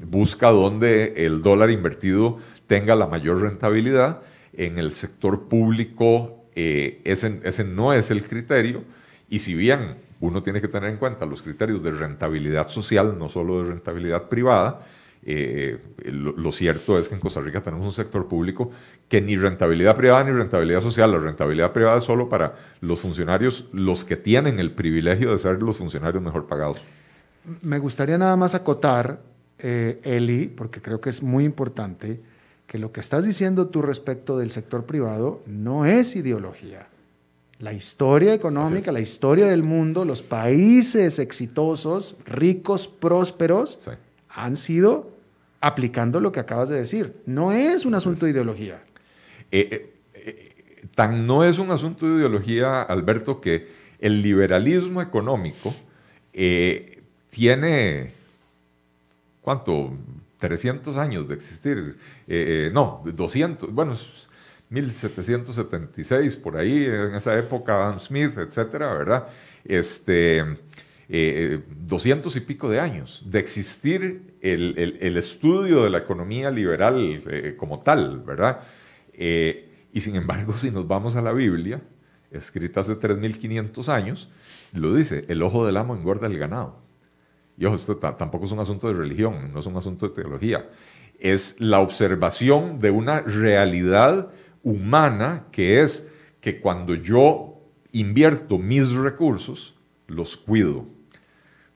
[0.00, 4.22] busca donde el dólar invertido tenga la mayor rentabilidad.
[4.52, 8.82] En el sector público eh, ese, no es el criterio.
[9.28, 13.28] Y si bien uno tiene que tener en cuenta los criterios de rentabilidad social, no
[13.28, 14.86] solo de rentabilidad privada,
[15.28, 18.70] eh, lo, cierto es que en Costa Rica tenemos un sector público
[19.08, 23.66] que ni rentabilidad privada ni rentabilidad social, la rentabilidad privada es solo para los funcionarios,
[23.72, 26.80] los que tienen el privilegio de ser los funcionarios mejor pagados.
[27.62, 29.20] Me gustaría nada más acotar,
[29.58, 32.20] eh, Eli, porque creo que es muy importante,
[32.66, 36.88] que lo que estás diciendo tú respecto del sector privado no es ideología.
[37.58, 43.78] La historia económica, la historia del mundo, los países exitosos, ricos, prósperos,
[44.28, 45.10] han sido
[45.60, 47.14] aplicando lo que acabas de decir.
[47.24, 48.80] No es un asunto de ideología.
[49.50, 53.68] Eh, eh, eh, tan no es un asunto de ideología, Alberto, que
[54.00, 55.74] el liberalismo económico
[57.30, 58.12] tiene,
[59.42, 59.92] ¿cuánto?
[60.38, 61.96] 300 años de existir.
[62.72, 63.96] no, 200, bueno,
[64.68, 69.28] 1776, por ahí, en esa época, Adam Smith, etcétera, ¿verdad?
[69.64, 70.44] Este,
[71.08, 77.22] 200 y pico de años de existir el, estudio de la economía liberal
[77.56, 78.60] como tal, ¿verdad?
[79.12, 81.80] Eh, y sin embargo, si nos vamos a la Biblia,
[82.30, 84.28] escrita hace 3.500 años,
[84.72, 86.85] lo dice, el ojo del amo engorda el ganado.
[87.58, 90.68] Y esto tampoco es un asunto de religión, no es un asunto de teología.
[91.18, 94.30] Es la observación de una realidad
[94.62, 96.08] humana que es
[96.40, 97.60] que cuando yo
[97.92, 99.74] invierto mis recursos,
[100.06, 100.84] los cuido.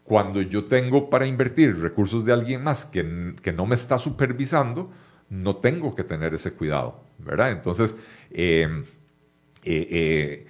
[0.05, 4.91] Cuando yo tengo para invertir recursos de alguien más que, que no me está supervisando,
[5.31, 7.53] no tengo que tener ese cuidado, ¿verdad?
[7.53, 7.97] Entonces,
[8.33, 8.85] eh,
[9.63, 10.47] eh, eh,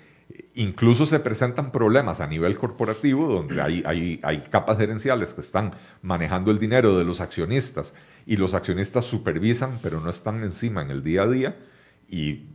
[0.55, 5.73] incluso se presentan problemas a nivel corporativo donde hay, hay, capas gerenciales que están
[6.03, 7.95] manejando el dinero de los accionistas
[8.27, 11.57] y los accionistas supervisan, pero no están encima en el día a día.
[12.09, 12.47] Y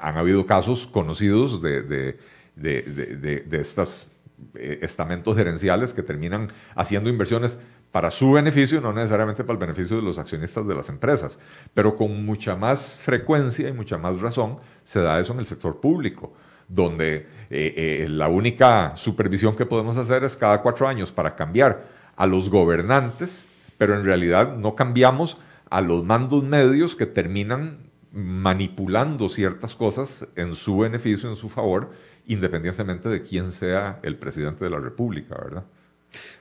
[0.00, 2.18] han habido casos conocidos de, de,
[2.56, 4.08] de, de estos
[4.54, 7.58] estamentos gerenciales que terminan haciendo inversiones
[7.92, 11.38] para su beneficio, no necesariamente para el beneficio de los accionistas de las empresas,
[11.74, 15.78] pero con mucha más frecuencia y mucha más razón se da eso en el sector
[15.78, 16.32] público,
[16.68, 21.84] donde eh, eh, la única supervisión que podemos hacer es cada cuatro años para cambiar
[22.16, 23.44] a los gobernantes,
[23.78, 25.38] pero en realidad no cambiamos
[25.68, 27.78] a los mandos medios que terminan
[28.12, 31.92] manipulando ciertas cosas en su beneficio, en su favor,
[32.26, 35.64] independientemente de quién sea el presidente de la República, ¿verdad?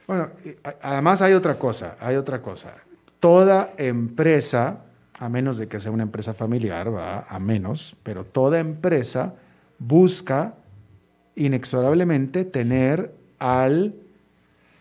[0.07, 0.29] Bueno,
[0.81, 2.75] además hay otra cosa, hay otra cosa.
[3.19, 4.81] Toda empresa,
[5.17, 9.35] a menos de que sea una empresa familiar, va a menos, pero toda empresa
[9.81, 10.55] busca
[11.35, 13.95] inexorablemente tener al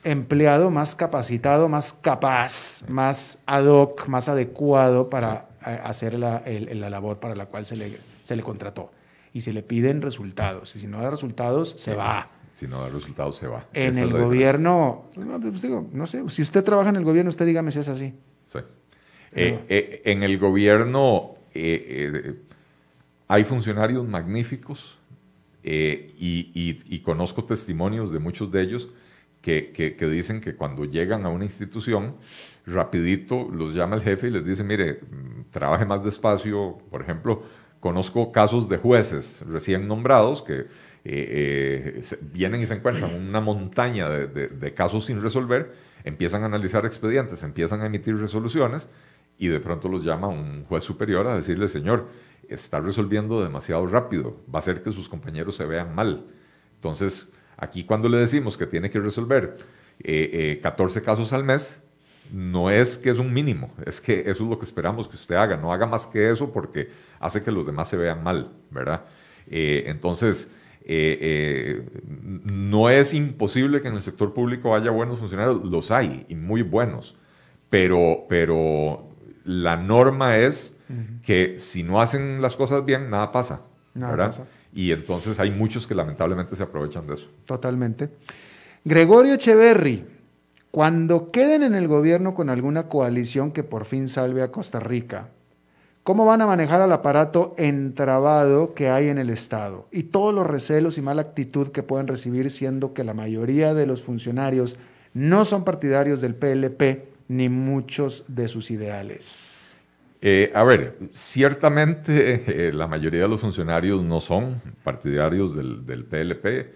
[0.04, 6.90] empleado más capacitado, más capaz, más ad hoc, más adecuado para eh, hacer la, la
[6.90, 8.92] labor para la cual se le, se le contrató.
[9.32, 10.74] Y se le piden resultados.
[10.74, 12.28] Y si no da resultados, se va
[12.60, 13.66] si no da resultados se va.
[13.72, 17.46] En el gobierno, no, pues digo, no sé, si usted trabaja en el gobierno, usted
[17.46, 18.12] dígame si es así.
[18.46, 18.58] Sí.
[19.32, 22.34] Eh, eh, en el gobierno eh,
[23.30, 24.98] hay funcionarios magníficos
[25.62, 28.88] y, conozco testimonios de muchos de ellos
[29.40, 32.16] que, que, dicen que cuando llegan a una institución,
[32.66, 34.98] rapidito los llama el jefe y les dice, mire,
[35.52, 36.78] trabaje más despacio.
[36.90, 37.44] Por ejemplo,
[37.78, 40.66] conozco casos de jueces recién nombrados que eh,
[41.04, 42.02] eh,
[42.32, 45.72] vienen y se encuentran una montaña de, casos sin resolver,
[46.02, 48.90] empiezan a analizar expedientes, empiezan a emitir resoluciones
[49.38, 52.08] y de pronto los llama un juez superior a decirle, señor,
[52.50, 56.26] está resolviendo demasiado rápido, va a hacer que sus compañeros se vean mal.
[56.74, 59.58] Entonces, aquí cuando le decimos que tiene que resolver
[59.98, 61.82] 14 eh, casos al mes,
[62.32, 65.34] no es que es un mínimo, es que eso es lo que esperamos que usted
[65.34, 66.88] haga, no haga más que eso porque
[67.18, 69.04] hace que los demás se vean mal, ¿verdad?
[69.52, 70.48] entonces,
[70.82, 72.00] eh, eh,
[72.44, 76.62] no es imposible que en el sector público haya buenos funcionarios, los hay y muy
[76.62, 77.16] buenos,
[77.68, 79.08] pero, pero
[79.44, 80.76] la norma es
[81.22, 83.62] que si no hacen las cosas bien, nada pasa.
[84.72, 87.28] Y entonces hay muchos que lamentablemente se aprovechan de eso.
[87.44, 88.10] Totalmente.
[88.84, 90.04] Gregorio Echeverry,
[90.70, 95.28] cuando queden en el gobierno con alguna coalición que por fin salve a Costa Rica,
[96.02, 100.46] cómo van a manejar al aparato entrabado que hay en el Estado y todos los
[100.46, 104.76] recelos y mala actitud que pueden recibir, siendo que la mayoría de los funcionarios
[105.12, 109.49] no son partidarios del PLP ni muchos de sus ideales.
[110.22, 116.74] Eh, a ver, ciertamente eh, la mayoría de los funcionarios no son partidarios del, PLP,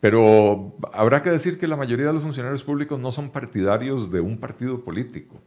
[0.00, 4.20] pero habrá que decir que la mayoría de los funcionarios públicos no son partidarios de
[4.20, 5.40] un partido político.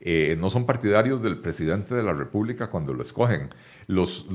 [0.00, 3.50] Eh, no son partidarios del presidente de la República cuando lo escogen.
[3.86, 4.26] Los,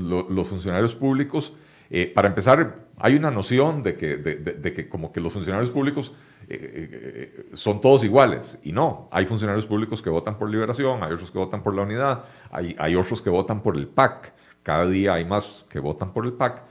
[0.48, 1.54] funcionarios públicos,
[1.90, 6.12] eh, para empezar, hay una noción de que, de, que como que los funcionarios públicos
[6.48, 11.30] eh, son todos iguales, y no, hay funcionarios públicos que votan por liberación, hay otros
[11.30, 14.32] que votan por la unidad, hay, hay otros que votan por el PAC,
[14.62, 16.64] cada día hay más que votan por el PAC,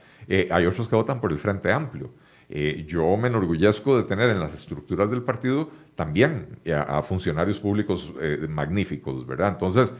[0.50, 2.10] hay otros que votan por el Frente Amplio.
[2.48, 8.12] Eh, yo me enorgullezco de tener en las estructuras del partido también a, funcionarios públicos
[8.48, 9.48] magníficos, ¿verdad?
[9.48, 9.92] Entonces,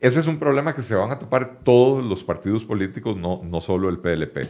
[0.00, 3.60] ese es un problema que se van a topar todos los partidos políticos, no, no
[3.60, 4.46] solo el PLP.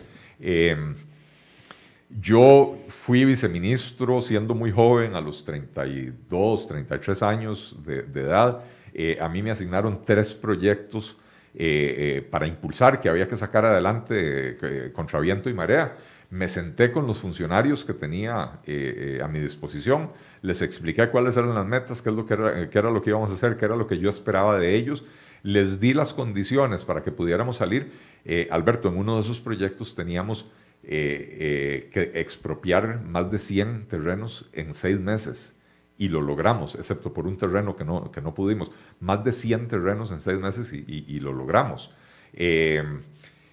[2.11, 8.65] Yo fui viceministro siendo muy joven, a los 32, 33 años de, edad.
[8.95, 11.19] Eh, a mí me asignaron tres proyectos
[11.55, 15.97] eh, eh, para impulsar, que había que sacar adelante contra viento y marea.
[16.31, 18.61] Me senté con los funcionarios que tenía
[19.23, 22.79] a mi disposición, les expliqué cuáles eran las metas, qué, es lo que, era, qué
[22.79, 25.05] era lo que íbamos a hacer, qué era lo que yo esperaba de ellos.
[25.43, 27.93] Les di las condiciones para que pudiéramos salir.
[28.51, 30.51] Alberto, en uno de esos proyectos teníamos
[30.85, 35.55] eh, eh, que expropiar más de 100 terrenos en seis meses.
[35.99, 38.71] Y lo logramos, excepto por un terreno que no, que no pudimos.
[39.01, 41.93] Más de 100 terrenos en seis meses y, lo logramos.
[42.33, 42.83] Eh,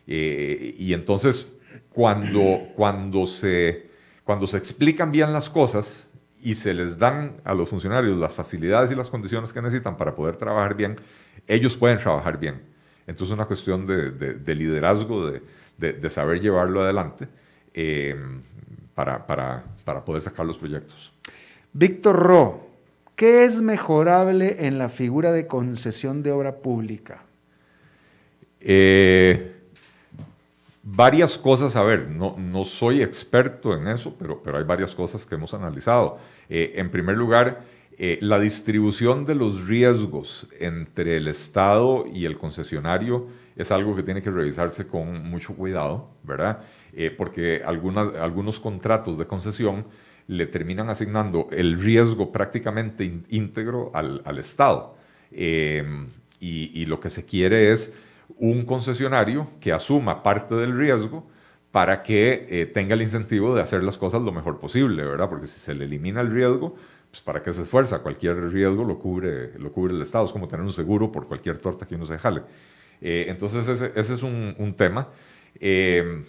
[0.05, 1.51] y entonces,
[1.89, 3.89] cuando, cuando, se,
[4.23, 6.07] cuando se explican bien las cosas
[6.39, 10.15] y se les dan a los funcionarios las facilidades y las condiciones que necesitan para
[10.15, 10.97] poder trabajar bien,
[11.47, 12.61] ellos pueden trabajar bien.
[13.07, 15.41] Entonces es una cuestión de, de liderazgo, de,
[15.77, 17.27] de, saber llevarlo adelante
[17.73, 18.15] eh,
[18.93, 21.11] para, para, para poder sacar los proyectos.
[21.73, 22.67] Víctor Ro,
[23.15, 27.21] ¿qué es mejorable en la figura de concesión de obra pública?
[28.61, 29.53] Eh,
[30.81, 35.25] varias cosas, a ver, no, no, soy experto en eso, pero, pero hay varias cosas
[35.25, 36.17] que hemos analizado.
[36.49, 37.61] Eh, en primer lugar,
[37.97, 44.21] la distribución de los riesgos entre el Estado y el concesionario es algo que tiene
[44.21, 46.59] que revisarse con mucho cuidado, ¿verdad?
[46.93, 49.85] Eh, porque algunos contratos de concesión
[50.27, 54.95] le terminan asignando el riesgo prácticamente íntegro al, Estado.
[55.31, 56.07] Em,
[56.39, 57.93] y, lo que se quiere es
[58.37, 61.27] un concesionario que asuma parte del riesgo
[61.71, 65.29] para que eh, tenga el incentivo de hacer las cosas lo mejor posible, ¿verdad?
[65.29, 66.75] Porque si se le elimina el riesgo,
[67.15, 67.99] pues ¿para qué se esfuerza?
[67.99, 70.25] Cualquier riesgo lo cubre, lo cubre el Estado.
[70.25, 72.41] Es como tener un seguro por cualquier torta que uno se jale.
[72.99, 75.07] Eh, entonces ese, es un, tema.
[75.57, 76.25] Eh,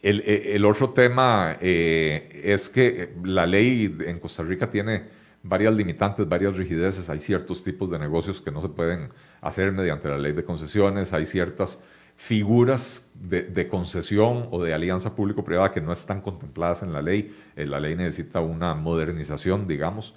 [0.00, 5.04] el, otro tema eh, es que la ley en Costa Rica tiene
[5.42, 7.10] varias limitantes, varias rigideces.
[7.10, 9.10] Hay ciertos tipos de negocios que no se pueden
[9.42, 11.12] hacer mediante la ley de concesiones.
[11.12, 11.82] Hay ciertas
[12.24, 17.34] figuras de, concesión o de alianza público-privada que no están contempladas en la ley.
[17.56, 20.14] la ley necesita una modernización, digamos,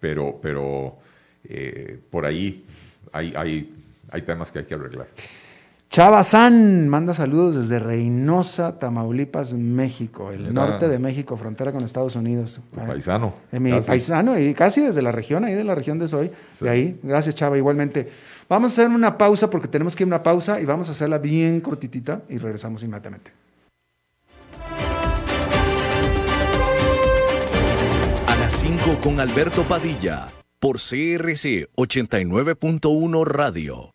[0.00, 0.98] pero, pero
[2.10, 2.64] por ahí
[3.12, 3.74] hay, hay
[4.14, 5.08] hay temas que hay que arreglar.
[5.90, 12.60] Chavazán manda saludos desde Reynosa, Tamaulipas, México, el norte de México, frontera con Estados Unidos.
[12.74, 13.34] paisano.
[13.52, 16.30] mi paisano y casi desde la región, ahí de la región de Soy.
[16.60, 18.08] De ahí, gracias Chava, igualmente.
[18.48, 20.92] Vamos a hacer una pausa porque tenemos que ir a una pausa y vamos a
[20.92, 23.32] hacerla bien cortitita y regresamos inmediatamente.
[28.26, 30.28] A las 5 con Alberto Padilla
[30.58, 33.93] por CRC 89.1 Radio.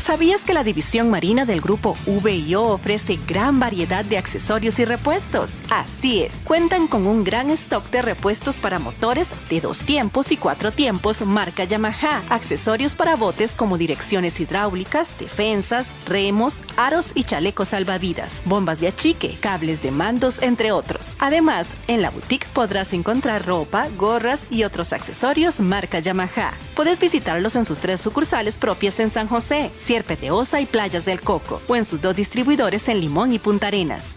[0.00, 5.52] ¿Sabías que la división marina del grupo VIO ofrece gran variedad de accesorios y repuestos?
[5.68, 10.38] Así es, cuentan con un gran stock de repuestos para motores de dos tiempos y
[10.38, 17.68] cuatro tiempos marca Yamaha, accesorios para botes como direcciones hidráulicas, defensas, remos, aros y chalecos
[17.68, 21.14] salvavidas, bombas de achique, cables de mandos, entre otros.
[21.20, 26.54] Además, en la boutique podrás encontrar ropa, gorras y otros accesorios marca Yamaha.
[26.74, 29.70] Puedes visitarlos en sus tres sucursales propias en San José,
[30.04, 34.14] Peteosa y Playas del Coco, o en sus dos distribuidores en Limón y Punta Arenas.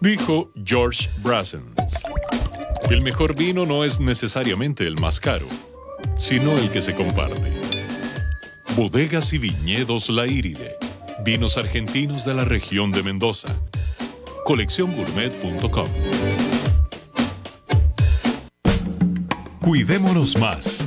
[0.00, 1.74] Dijo George Brassens,
[2.90, 5.46] el mejor vino no es necesariamente el más caro,
[6.16, 7.60] sino el que se comparte.
[8.76, 10.76] Bodegas y viñedos La Iride,
[11.24, 13.48] vinos argentinos de la región de Mendoza.
[14.44, 15.88] Colecciongourmet.com
[19.66, 20.86] Cuidémonos más.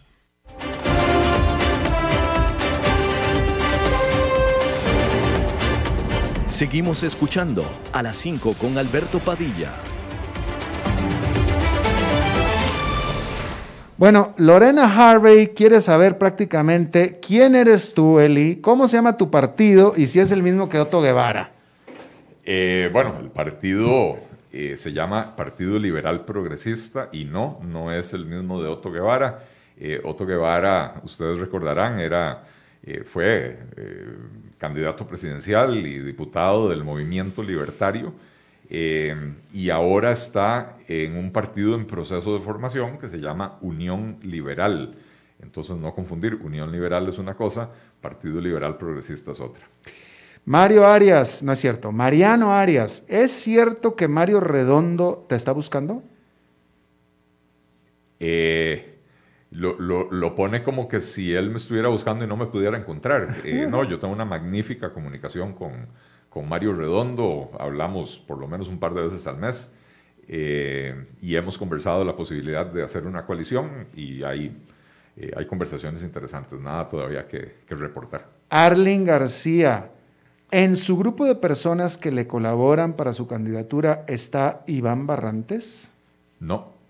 [6.61, 9.71] Seguimos escuchando a las 5 con Alberto Padilla.
[13.97, 19.95] Bueno, Lorena Harvey quiere saber prácticamente quién eres tú, Eli, cómo se llama tu partido
[19.97, 21.49] y si es el mismo que Otto Guevara.
[22.45, 24.19] Eh, bueno, el partido
[24.53, 29.45] eh, se llama Partido Liberal Progresista y no, no es el mismo de Otto Guevara.
[29.79, 32.43] Eh, Otto Guevara, ustedes recordarán, era,
[32.83, 33.59] eh, fue
[34.57, 38.13] candidato presidencial y diputado del movimiento libertario
[38.69, 44.95] y ahora está en un partido en proceso de formación que se llama Unión Liberal.
[45.41, 47.69] Entonces no confundir, Unión Liberal es una cosa,
[47.99, 49.67] Partido Liberal Progresista es otra.
[50.45, 56.03] Mario Arias, no es cierto, Mariano Arias, ¿es cierto que Mario Redondo te está buscando?
[58.19, 58.90] Eh,
[59.51, 63.41] lo, pone como que si él me estuviera buscando y no me pudiera encontrar.
[63.45, 65.87] Eh, no, yo tengo una magnífica comunicación con,
[66.29, 69.71] con, Mario Redondo, hablamos por lo menos un par de veces al mes
[70.27, 74.55] eh, y hemos conversado la posibilidad de hacer una coalición y hay,
[75.35, 78.27] hay conversaciones interesantes, nada todavía que, que reportar.
[78.49, 79.89] Arlene García.
[80.51, 85.89] En su grupo de personas que le colaboran para su candidatura está Iván Barrantes.
[86.39, 86.80] No.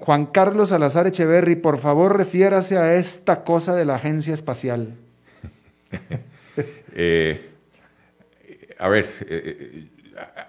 [0.00, 4.94] Juan Carlos Salazar Echeverry, por favor refiérase a esta cosa de la agencia espacial.
[6.92, 7.48] Eh,
[8.80, 9.88] a ver, eh, eh,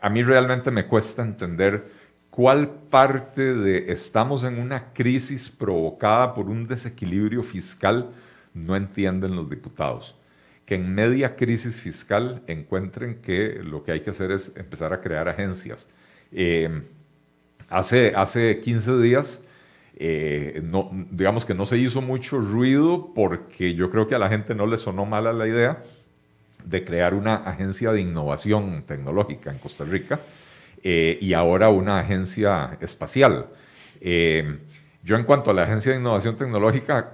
[0.01, 1.85] a mí realmente me cuesta entender
[2.31, 8.09] cuál parte de estamos en una crisis provocada por un desequilibrio fiscal
[8.55, 10.17] no entienden los diputados.
[10.65, 14.99] Que en media crisis fiscal encuentren que lo que hay que hacer es empezar a
[14.99, 15.87] crear agencias.
[17.71, 19.43] Hace, hace 15 días,
[19.95, 20.61] eh,
[21.09, 24.67] digamos que no se hizo mucho ruido porque yo creo que a la gente no
[24.67, 25.83] le sonó mala la idea
[26.65, 30.19] de crear una agencia de innovación tecnológica en Costa Rica
[30.83, 33.47] eh, y ahora una agencia espacial.
[35.03, 37.13] Yo en cuanto a la Agencia de Innovación Tecnológica,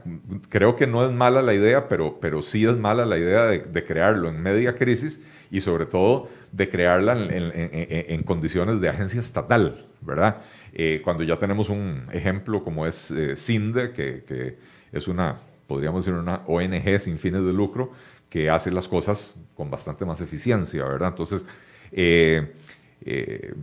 [0.50, 3.86] creo que no es mala la idea, pero, pero sí es mala la idea de,
[3.86, 10.42] crearlo en media crisis y sobre todo de crearla en, condiciones de agencia estatal, ¿verdad?
[10.74, 14.58] Eh, cuando ya tenemos un ejemplo como es eh, CINDE, que,
[14.92, 17.94] es una, podríamos decir, una ONG sin fines de lucro,
[18.30, 21.10] que hace las cosas con bastante más eficiencia, ¿verdad?
[21.10, 21.46] Entonces,
[21.94, 23.54] eh,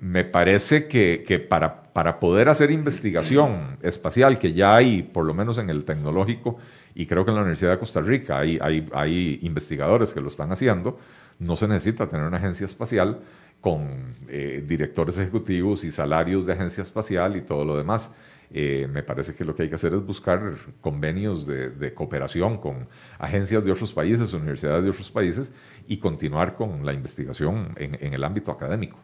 [0.00, 5.58] me parece que, para, para, poder hacer investigación espacial, que ya hay, por lo menos
[5.58, 6.56] en el tecnológico,
[6.94, 8.56] y creo que en la Universidad de Costa Rica hay,
[8.92, 11.00] hay, investigadores que lo están haciendo,
[11.40, 13.18] no se necesita tener una agencia espacial
[13.60, 18.14] con eh, directores ejecutivos y salarios de agencia espacial y todo lo demás.
[18.52, 22.86] Eh, me parece que lo que hay que hacer es buscar convenios de, cooperación con
[23.18, 25.52] agencias de otros países, universidades de otros países
[25.88, 29.00] y continuar con la investigación en, el ámbito académico.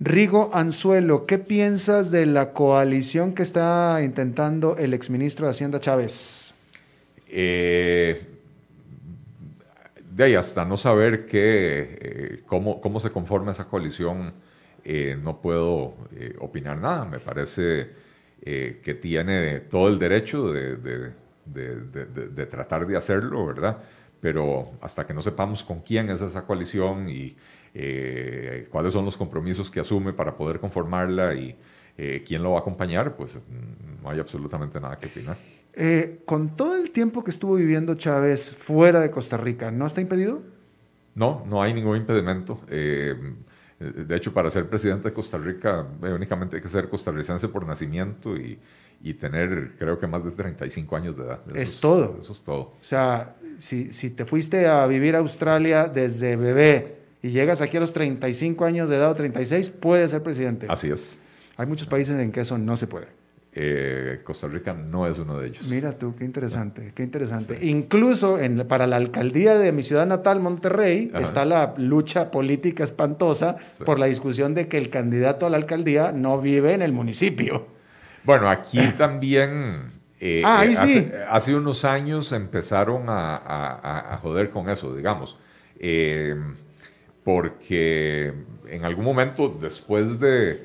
[0.00, 6.54] Rigo Anzuelo, ¿qué piensas de la coalición que está intentando el exministro de Hacienda Chávez?
[7.28, 8.26] Eh,
[10.10, 14.32] de ahí hasta no saber qué, eh, cómo, cómo se conforma esa coalición
[14.84, 17.04] eh, no puedo eh, opinar nada.
[17.04, 18.10] Me parece
[18.42, 21.12] que tiene todo el derecho de,
[22.46, 23.76] tratar de hacerlo, ¿verdad?
[24.18, 27.36] Pero hasta que no sepamos con quién es esa coalición y
[28.70, 31.56] cuáles son los compromisos que asume para poder conformarla y
[32.26, 33.38] quién lo va a acompañar, pues
[34.02, 35.36] no hay absolutamente nada que opinar.
[36.24, 40.42] con todo el tiempo que estuvo viviendo Chávez fuera de Costa Rica, ¿no está impedido?
[41.14, 42.60] No, no hay ningún impedimento.
[43.80, 47.66] De hecho, para ser presidente de Costa Rica, eh, únicamente hay que ser costarricense por
[47.66, 48.58] nacimiento y,
[49.14, 51.40] tener, creo que más de 35 años de edad.
[51.54, 52.18] es todo.
[52.20, 52.60] Eso es todo.
[52.60, 57.76] O sea, si, si te fuiste a vivir a Australia desde bebé y llegas aquí
[57.76, 60.66] a los 35 años de edad o 36, puedes ser presidente.
[60.68, 61.16] Así es.
[61.56, 63.08] Hay muchos países en que eso no se puede.
[63.52, 65.66] Eh, Costa Rica no es uno de ellos.
[65.68, 67.58] Mira tú, qué interesante, qué interesante.
[67.66, 73.56] Incluso en, para la alcaldía de mi ciudad natal, Monterrey, está la lucha política espantosa
[73.84, 77.66] por la discusión de que el candidato a la alcaldía no vive en el municipio.
[78.24, 79.98] Bueno, aquí también...
[80.20, 81.10] Eh, ah, ahí sí.
[81.30, 85.36] Hace, unos años empezaron a, joder con eso, digamos.
[87.20, 88.34] Eh, porque
[88.68, 90.64] en algún momento, después de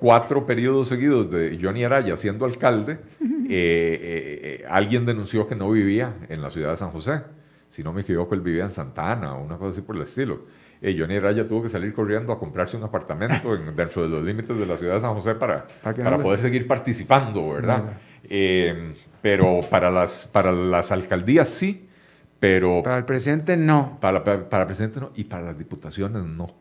[0.00, 5.70] cuatro periodos seguidos de Johnny Araya siendo alcalde, eh, eh, eh, alguien denunció que no
[5.70, 7.22] vivía en la ciudad de San José.
[7.68, 10.02] Si no me equivoco, él vivía en Santa Ana o una cosa así por el
[10.02, 10.46] estilo.
[10.82, 14.64] Johnny Araya tuvo que salir corriendo a comprarse un apartamento dentro de los límites de
[14.64, 17.98] la ciudad de San José para, para, poder seguir participando, ¿verdad?
[19.20, 21.89] pero para las, para las alcaldías sí,
[22.40, 22.82] pero...
[22.82, 23.98] Para el presidente no.
[24.00, 26.60] Para, para el presidente no, y para las diputaciones no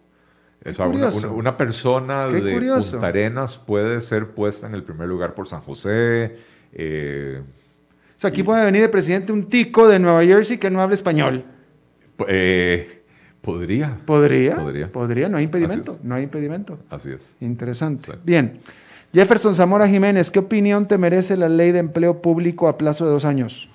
[1.34, 6.38] una, persona de Punta Arenas puede ser puesta en el primer lugar por San José.
[6.74, 10.82] Eh, o sea, aquí puede venir de presidente un tico de Nueva Jersey que no
[10.82, 11.46] habla español.
[12.28, 13.04] Eh,
[13.42, 13.98] Podría.
[14.06, 14.56] Podría.
[14.58, 14.92] Podría.
[14.92, 15.98] Podría, no hay impedimento.
[16.04, 16.78] No hay impedimento.
[16.90, 17.34] Así es.
[17.40, 18.12] Interesante.
[18.12, 18.18] Sí.
[18.26, 18.60] Bien.
[19.14, 23.12] Jefferson Zamora Jiménez, ¿qué opinión te merece la ley de empleo público a plazo de
[23.12, 23.70] dos años?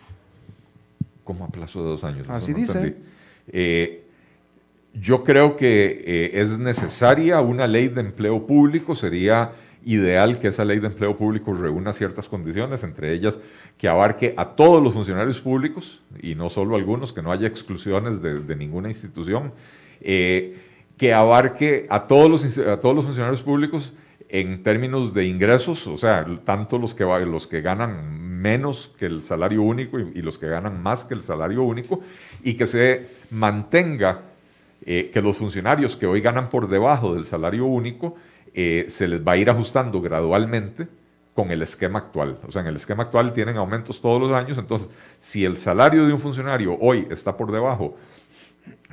[1.25, 2.29] Como a plazo de dos años.
[2.29, 2.97] Así no dice.
[3.49, 4.05] Eh,
[4.95, 8.95] yo creo que eh, es necesaria una ley de empleo público.
[8.95, 9.53] Sería
[9.85, 13.39] ideal que esa ley de empleo público reúna ciertas condiciones, entre ellas
[13.79, 18.23] que abarque a todos los funcionarios públicos y no solo algunos, que no haya exclusiones
[18.23, 19.53] de, de ninguna institución,
[20.01, 20.57] eh,
[20.97, 23.93] que abarque a todos, los, a todos los funcionarios públicos
[24.35, 29.23] en términos de ingresos, o sea, tanto los que, los que ganan menos que el
[29.23, 32.01] salario único y, y los que ganan más que el salario único,
[32.43, 34.23] y que se mantenga
[34.85, 38.17] eh, que los funcionarios que hoy ganan por debajo del salario único,
[38.55, 40.89] eh, se les va a ir ajustando gradualmente
[41.33, 42.41] con el esquema actual.
[42.45, 46.09] O sea, en el esquema actual tienen aumentos todos los años, entonces, si el salario
[46.09, 47.97] de un funcionario hoy está por debajo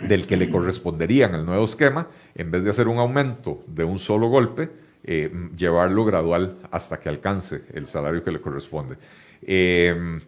[0.07, 3.83] del que le correspondería en el nuevo esquema, en vez de hacer un aumento de
[3.83, 4.69] un solo golpe,
[5.03, 8.97] eh, llevarlo gradual hasta que alcance el salario que le corresponde.
[9.41, 10.19] Eh,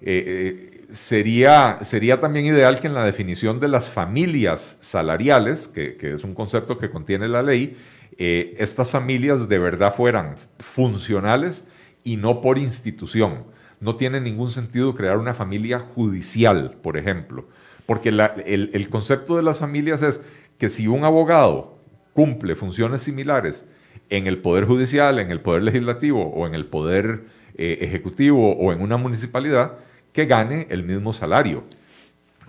[0.00, 6.14] eh, sería, sería también ideal que en la definición de las familias salariales, que, que
[6.14, 7.76] es un concepto que contiene la ley,
[8.18, 11.64] estas familias de verdad fueran funcionales
[12.04, 13.44] y no por institución.
[13.78, 17.48] No tiene ningún sentido crear una familia judicial, por ejemplo,
[17.86, 20.20] porque el, el concepto de las familias es
[20.58, 21.78] que si un abogado
[22.12, 23.66] cumple funciones similares
[24.10, 27.22] en el Poder Judicial, en el Poder Legislativo o en el Poder
[27.56, 29.78] eh, Ejecutivo o en una municipalidad,
[30.12, 31.62] que gane el mismo salario.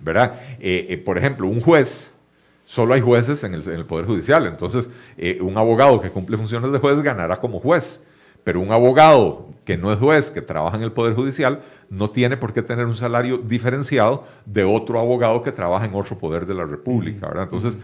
[0.00, 0.40] ¿Verdad?
[0.58, 2.12] Eh, eh, por ejemplo, un juez,
[2.66, 4.90] solo hay jueces en el, en el Poder Judicial, entonces
[5.40, 8.04] un abogado que cumple funciones de juez ganará como juez,
[8.42, 12.36] pero un abogado que no es juez, que trabaja en el Poder Judicial, no tiene
[12.36, 16.54] por qué tener un salario diferenciado de otro abogado que trabaja en otro poder de
[16.54, 17.28] la República.
[17.28, 17.44] ¿verdad?
[17.44, 17.78] Entonces,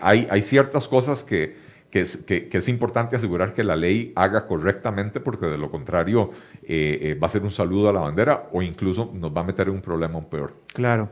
[0.00, 1.54] hay, hay ciertas cosas que,
[1.92, 5.70] que es, que- que es importante asegurar que la ley haga correctamente, porque de lo
[5.70, 6.30] contrario
[6.62, 9.44] eh, eh, va a ser un saludo a la bandera o incluso nos va a
[9.44, 10.54] meter en un problema aún peor.
[10.72, 11.10] Claro.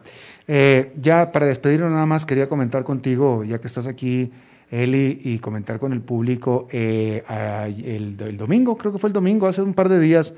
[0.48, 4.32] Eh, ya para despedirnos nada más quería comentar contigo, ya que estás aquí,
[4.70, 6.66] Eli, y comentar con el público.
[6.72, 10.32] eh, a- el, el domingo, creo que fue el domingo, hace un par de días,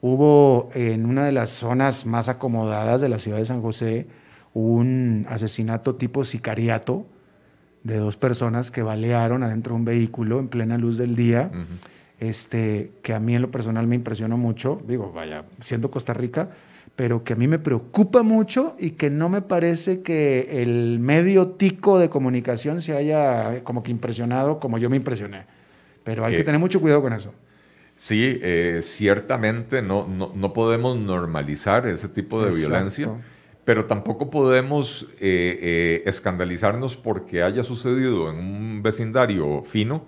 [0.00, 4.06] hubo en una de las zonas más acomodadas de la ciudad de San José
[4.54, 7.04] un asesinato tipo sicariato
[7.88, 11.50] de dos personas que balearon adentro de un vehículo en plena luz del día
[12.20, 16.50] este, que a mí en lo personal me impresionó mucho, digo, vaya, siendo Costa Rica,
[16.96, 21.48] pero que a mí me preocupa mucho y que no me parece que el medio
[21.50, 25.44] tico de comunicación se haya como que impresionado como yo me impresioné.
[26.02, 27.32] Pero hay Eh, que tener mucho cuidado con eso.
[27.94, 32.68] Sí, eh, ciertamente no, no, no podemos normalizar ese tipo de Exacto.
[32.68, 33.08] violencia,
[33.68, 40.06] pero tampoco podemos eh, eh, escandalizarnos porque haya sucedido en un vecindario fino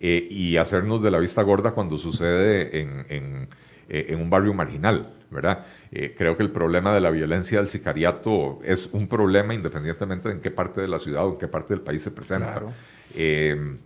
[0.00, 3.48] eh, y hacernos de la vista gorda cuando sucede en, en,
[3.90, 5.66] eh, en un barrio marginal, ¿verdad?
[5.90, 10.36] Eh, creo que el problema de la violencia del sicariato es un problema independientemente de
[10.36, 12.50] en qué parte de la ciudad o en qué parte del país se presenta.
[12.50, 12.72] Claro.
[13.14, 13.76] Eh,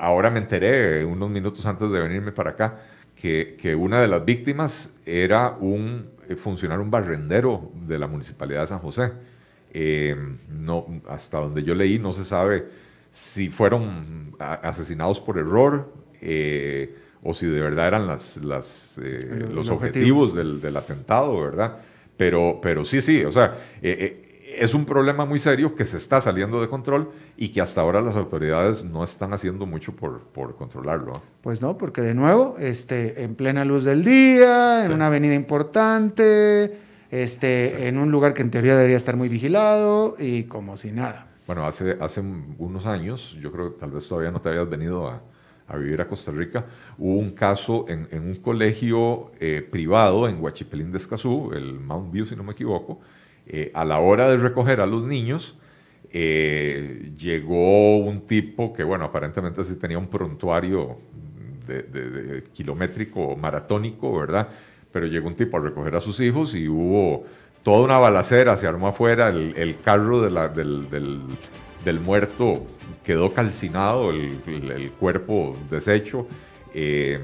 [0.00, 2.82] ahora me enteré, unos minutos antes de venirme para acá,
[3.16, 8.62] que, que una de las víctimas era un eh, funcionario, un barrendero de la Municipalidad
[8.62, 9.12] de San José.
[9.72, 10.16] Eh,
[10.50, 12.66] no, hasta donde yo leí, no se sabe
[13.10, 19.68] si fueron asesinados por error eh, o si de verdad eran las, las, eh, Los-
[19.68, 20.34] objetivos objetivos.
[20.34, 21.78] del, del atentado, ¿verdad?
[22.16, 24.27] Pero, pero sí, sí, o sea, eh,
[24.58, 28.00] es un problema muy serio que se está saliendo de control y que hasta ahora
[28.00, 31.12] las autoridades no están haciendo mucho por, por controlarlo.
[31.42, 34.92] Pues no, porque de nuevo, este, en plena luz del día, en Sí.
[34.92, 36.78] una avenida importante,
[37.10, 41.26] este, en un lugar que en teoría debería estar muy vigilado y como si nada.
[41.46, 42.22] Bueno, hace, hace
[42.58, 45.22] unos años, yo creo que tal vez todavía no te habías venido a,
[45.66, 46.66] a vivir a Costa Rica,
[46.98, 52.12] hubo un caso en, en un colegio eh, privado en Huachipelín de Escazú, el Mount
[52.12, 53.00] View si no me equivoco,
[53.48, 55.56] eh, a la hora de recoger a los niños,
[56.12, 60.96] eh, llegó un tipo que, bueno, aparentemente sí tenía un prontuario
[61.66, 64.48] de, de- de kilométrico maratónico, ¿verdad?
[64.90, 67.24] Pero llegó un tipo a recoger a sus hijos y hubo
[67.62, 71.20] toda una balacera, se armó afuera, el, el carro de la- del, del-
[71.84, 72.64] del muerto
[73.04, 76.26] quedó calcinado, el, el- el cuerpo deshecho,
[76.74, 77.18] eh,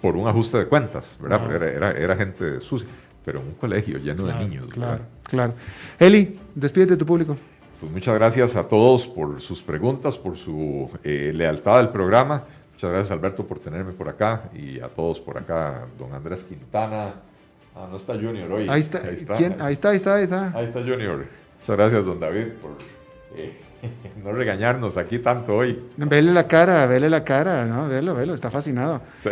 [0.00, 1.50] por un ajuste de cuentas, ¿verdad?
[1.76, 2.86] Era- era gente sucia,
[3.24, 4.66] pero en un colegio lleno de niños.
[4.66, 5.08] Claro, ¿verdad?
[5.24, 5.54] claro.
[5.98, 7.36] Eli, despídete de tu público.
[7.80, 12.44] Pues muchas gracias a todos por sus preguntas, por su eh, lealtad al programa.
[12.72, 17.14] Muchas gracias Alberto por tenerme por acá y a todos por acá, don Andrés Quintana.
[17.74, 18.68] Ah, no está Junior hoy.
[18.68, 19.00] Ahí está,
[19.36, 19.60] ¿quién?
[19.60, 20.52] Ahí está, ahí está, ahí está.
[20.56, 21.26] Ahí está Junior.
[21.60, 22.72] Muchas gracias don David por
[24.24, 25.82] no regañarnos aquí tanto hoy.
[25.96, 27.88] Vele la cara, vele la cara, ¿no?
[27.88, 29.00] Velo, velo, está fascinado.
[29.18, 29.30] Sí.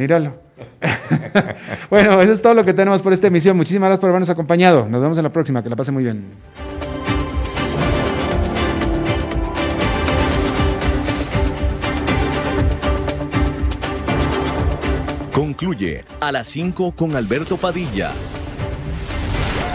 [0.00, 0.32] Míralo.
[1.90, 3.54] bueno, eso es todo lo que tenemos por esta emisión.
[3.54, 4.88] Muchísimas gracias por habernos acompañado.
[4.88, 5.62] Nos vemos en la próxima.
[5.62, 6.24] Que la pase muy bien.
[15.34, 18.10] Concluye a las 5 con Alberto Padilla.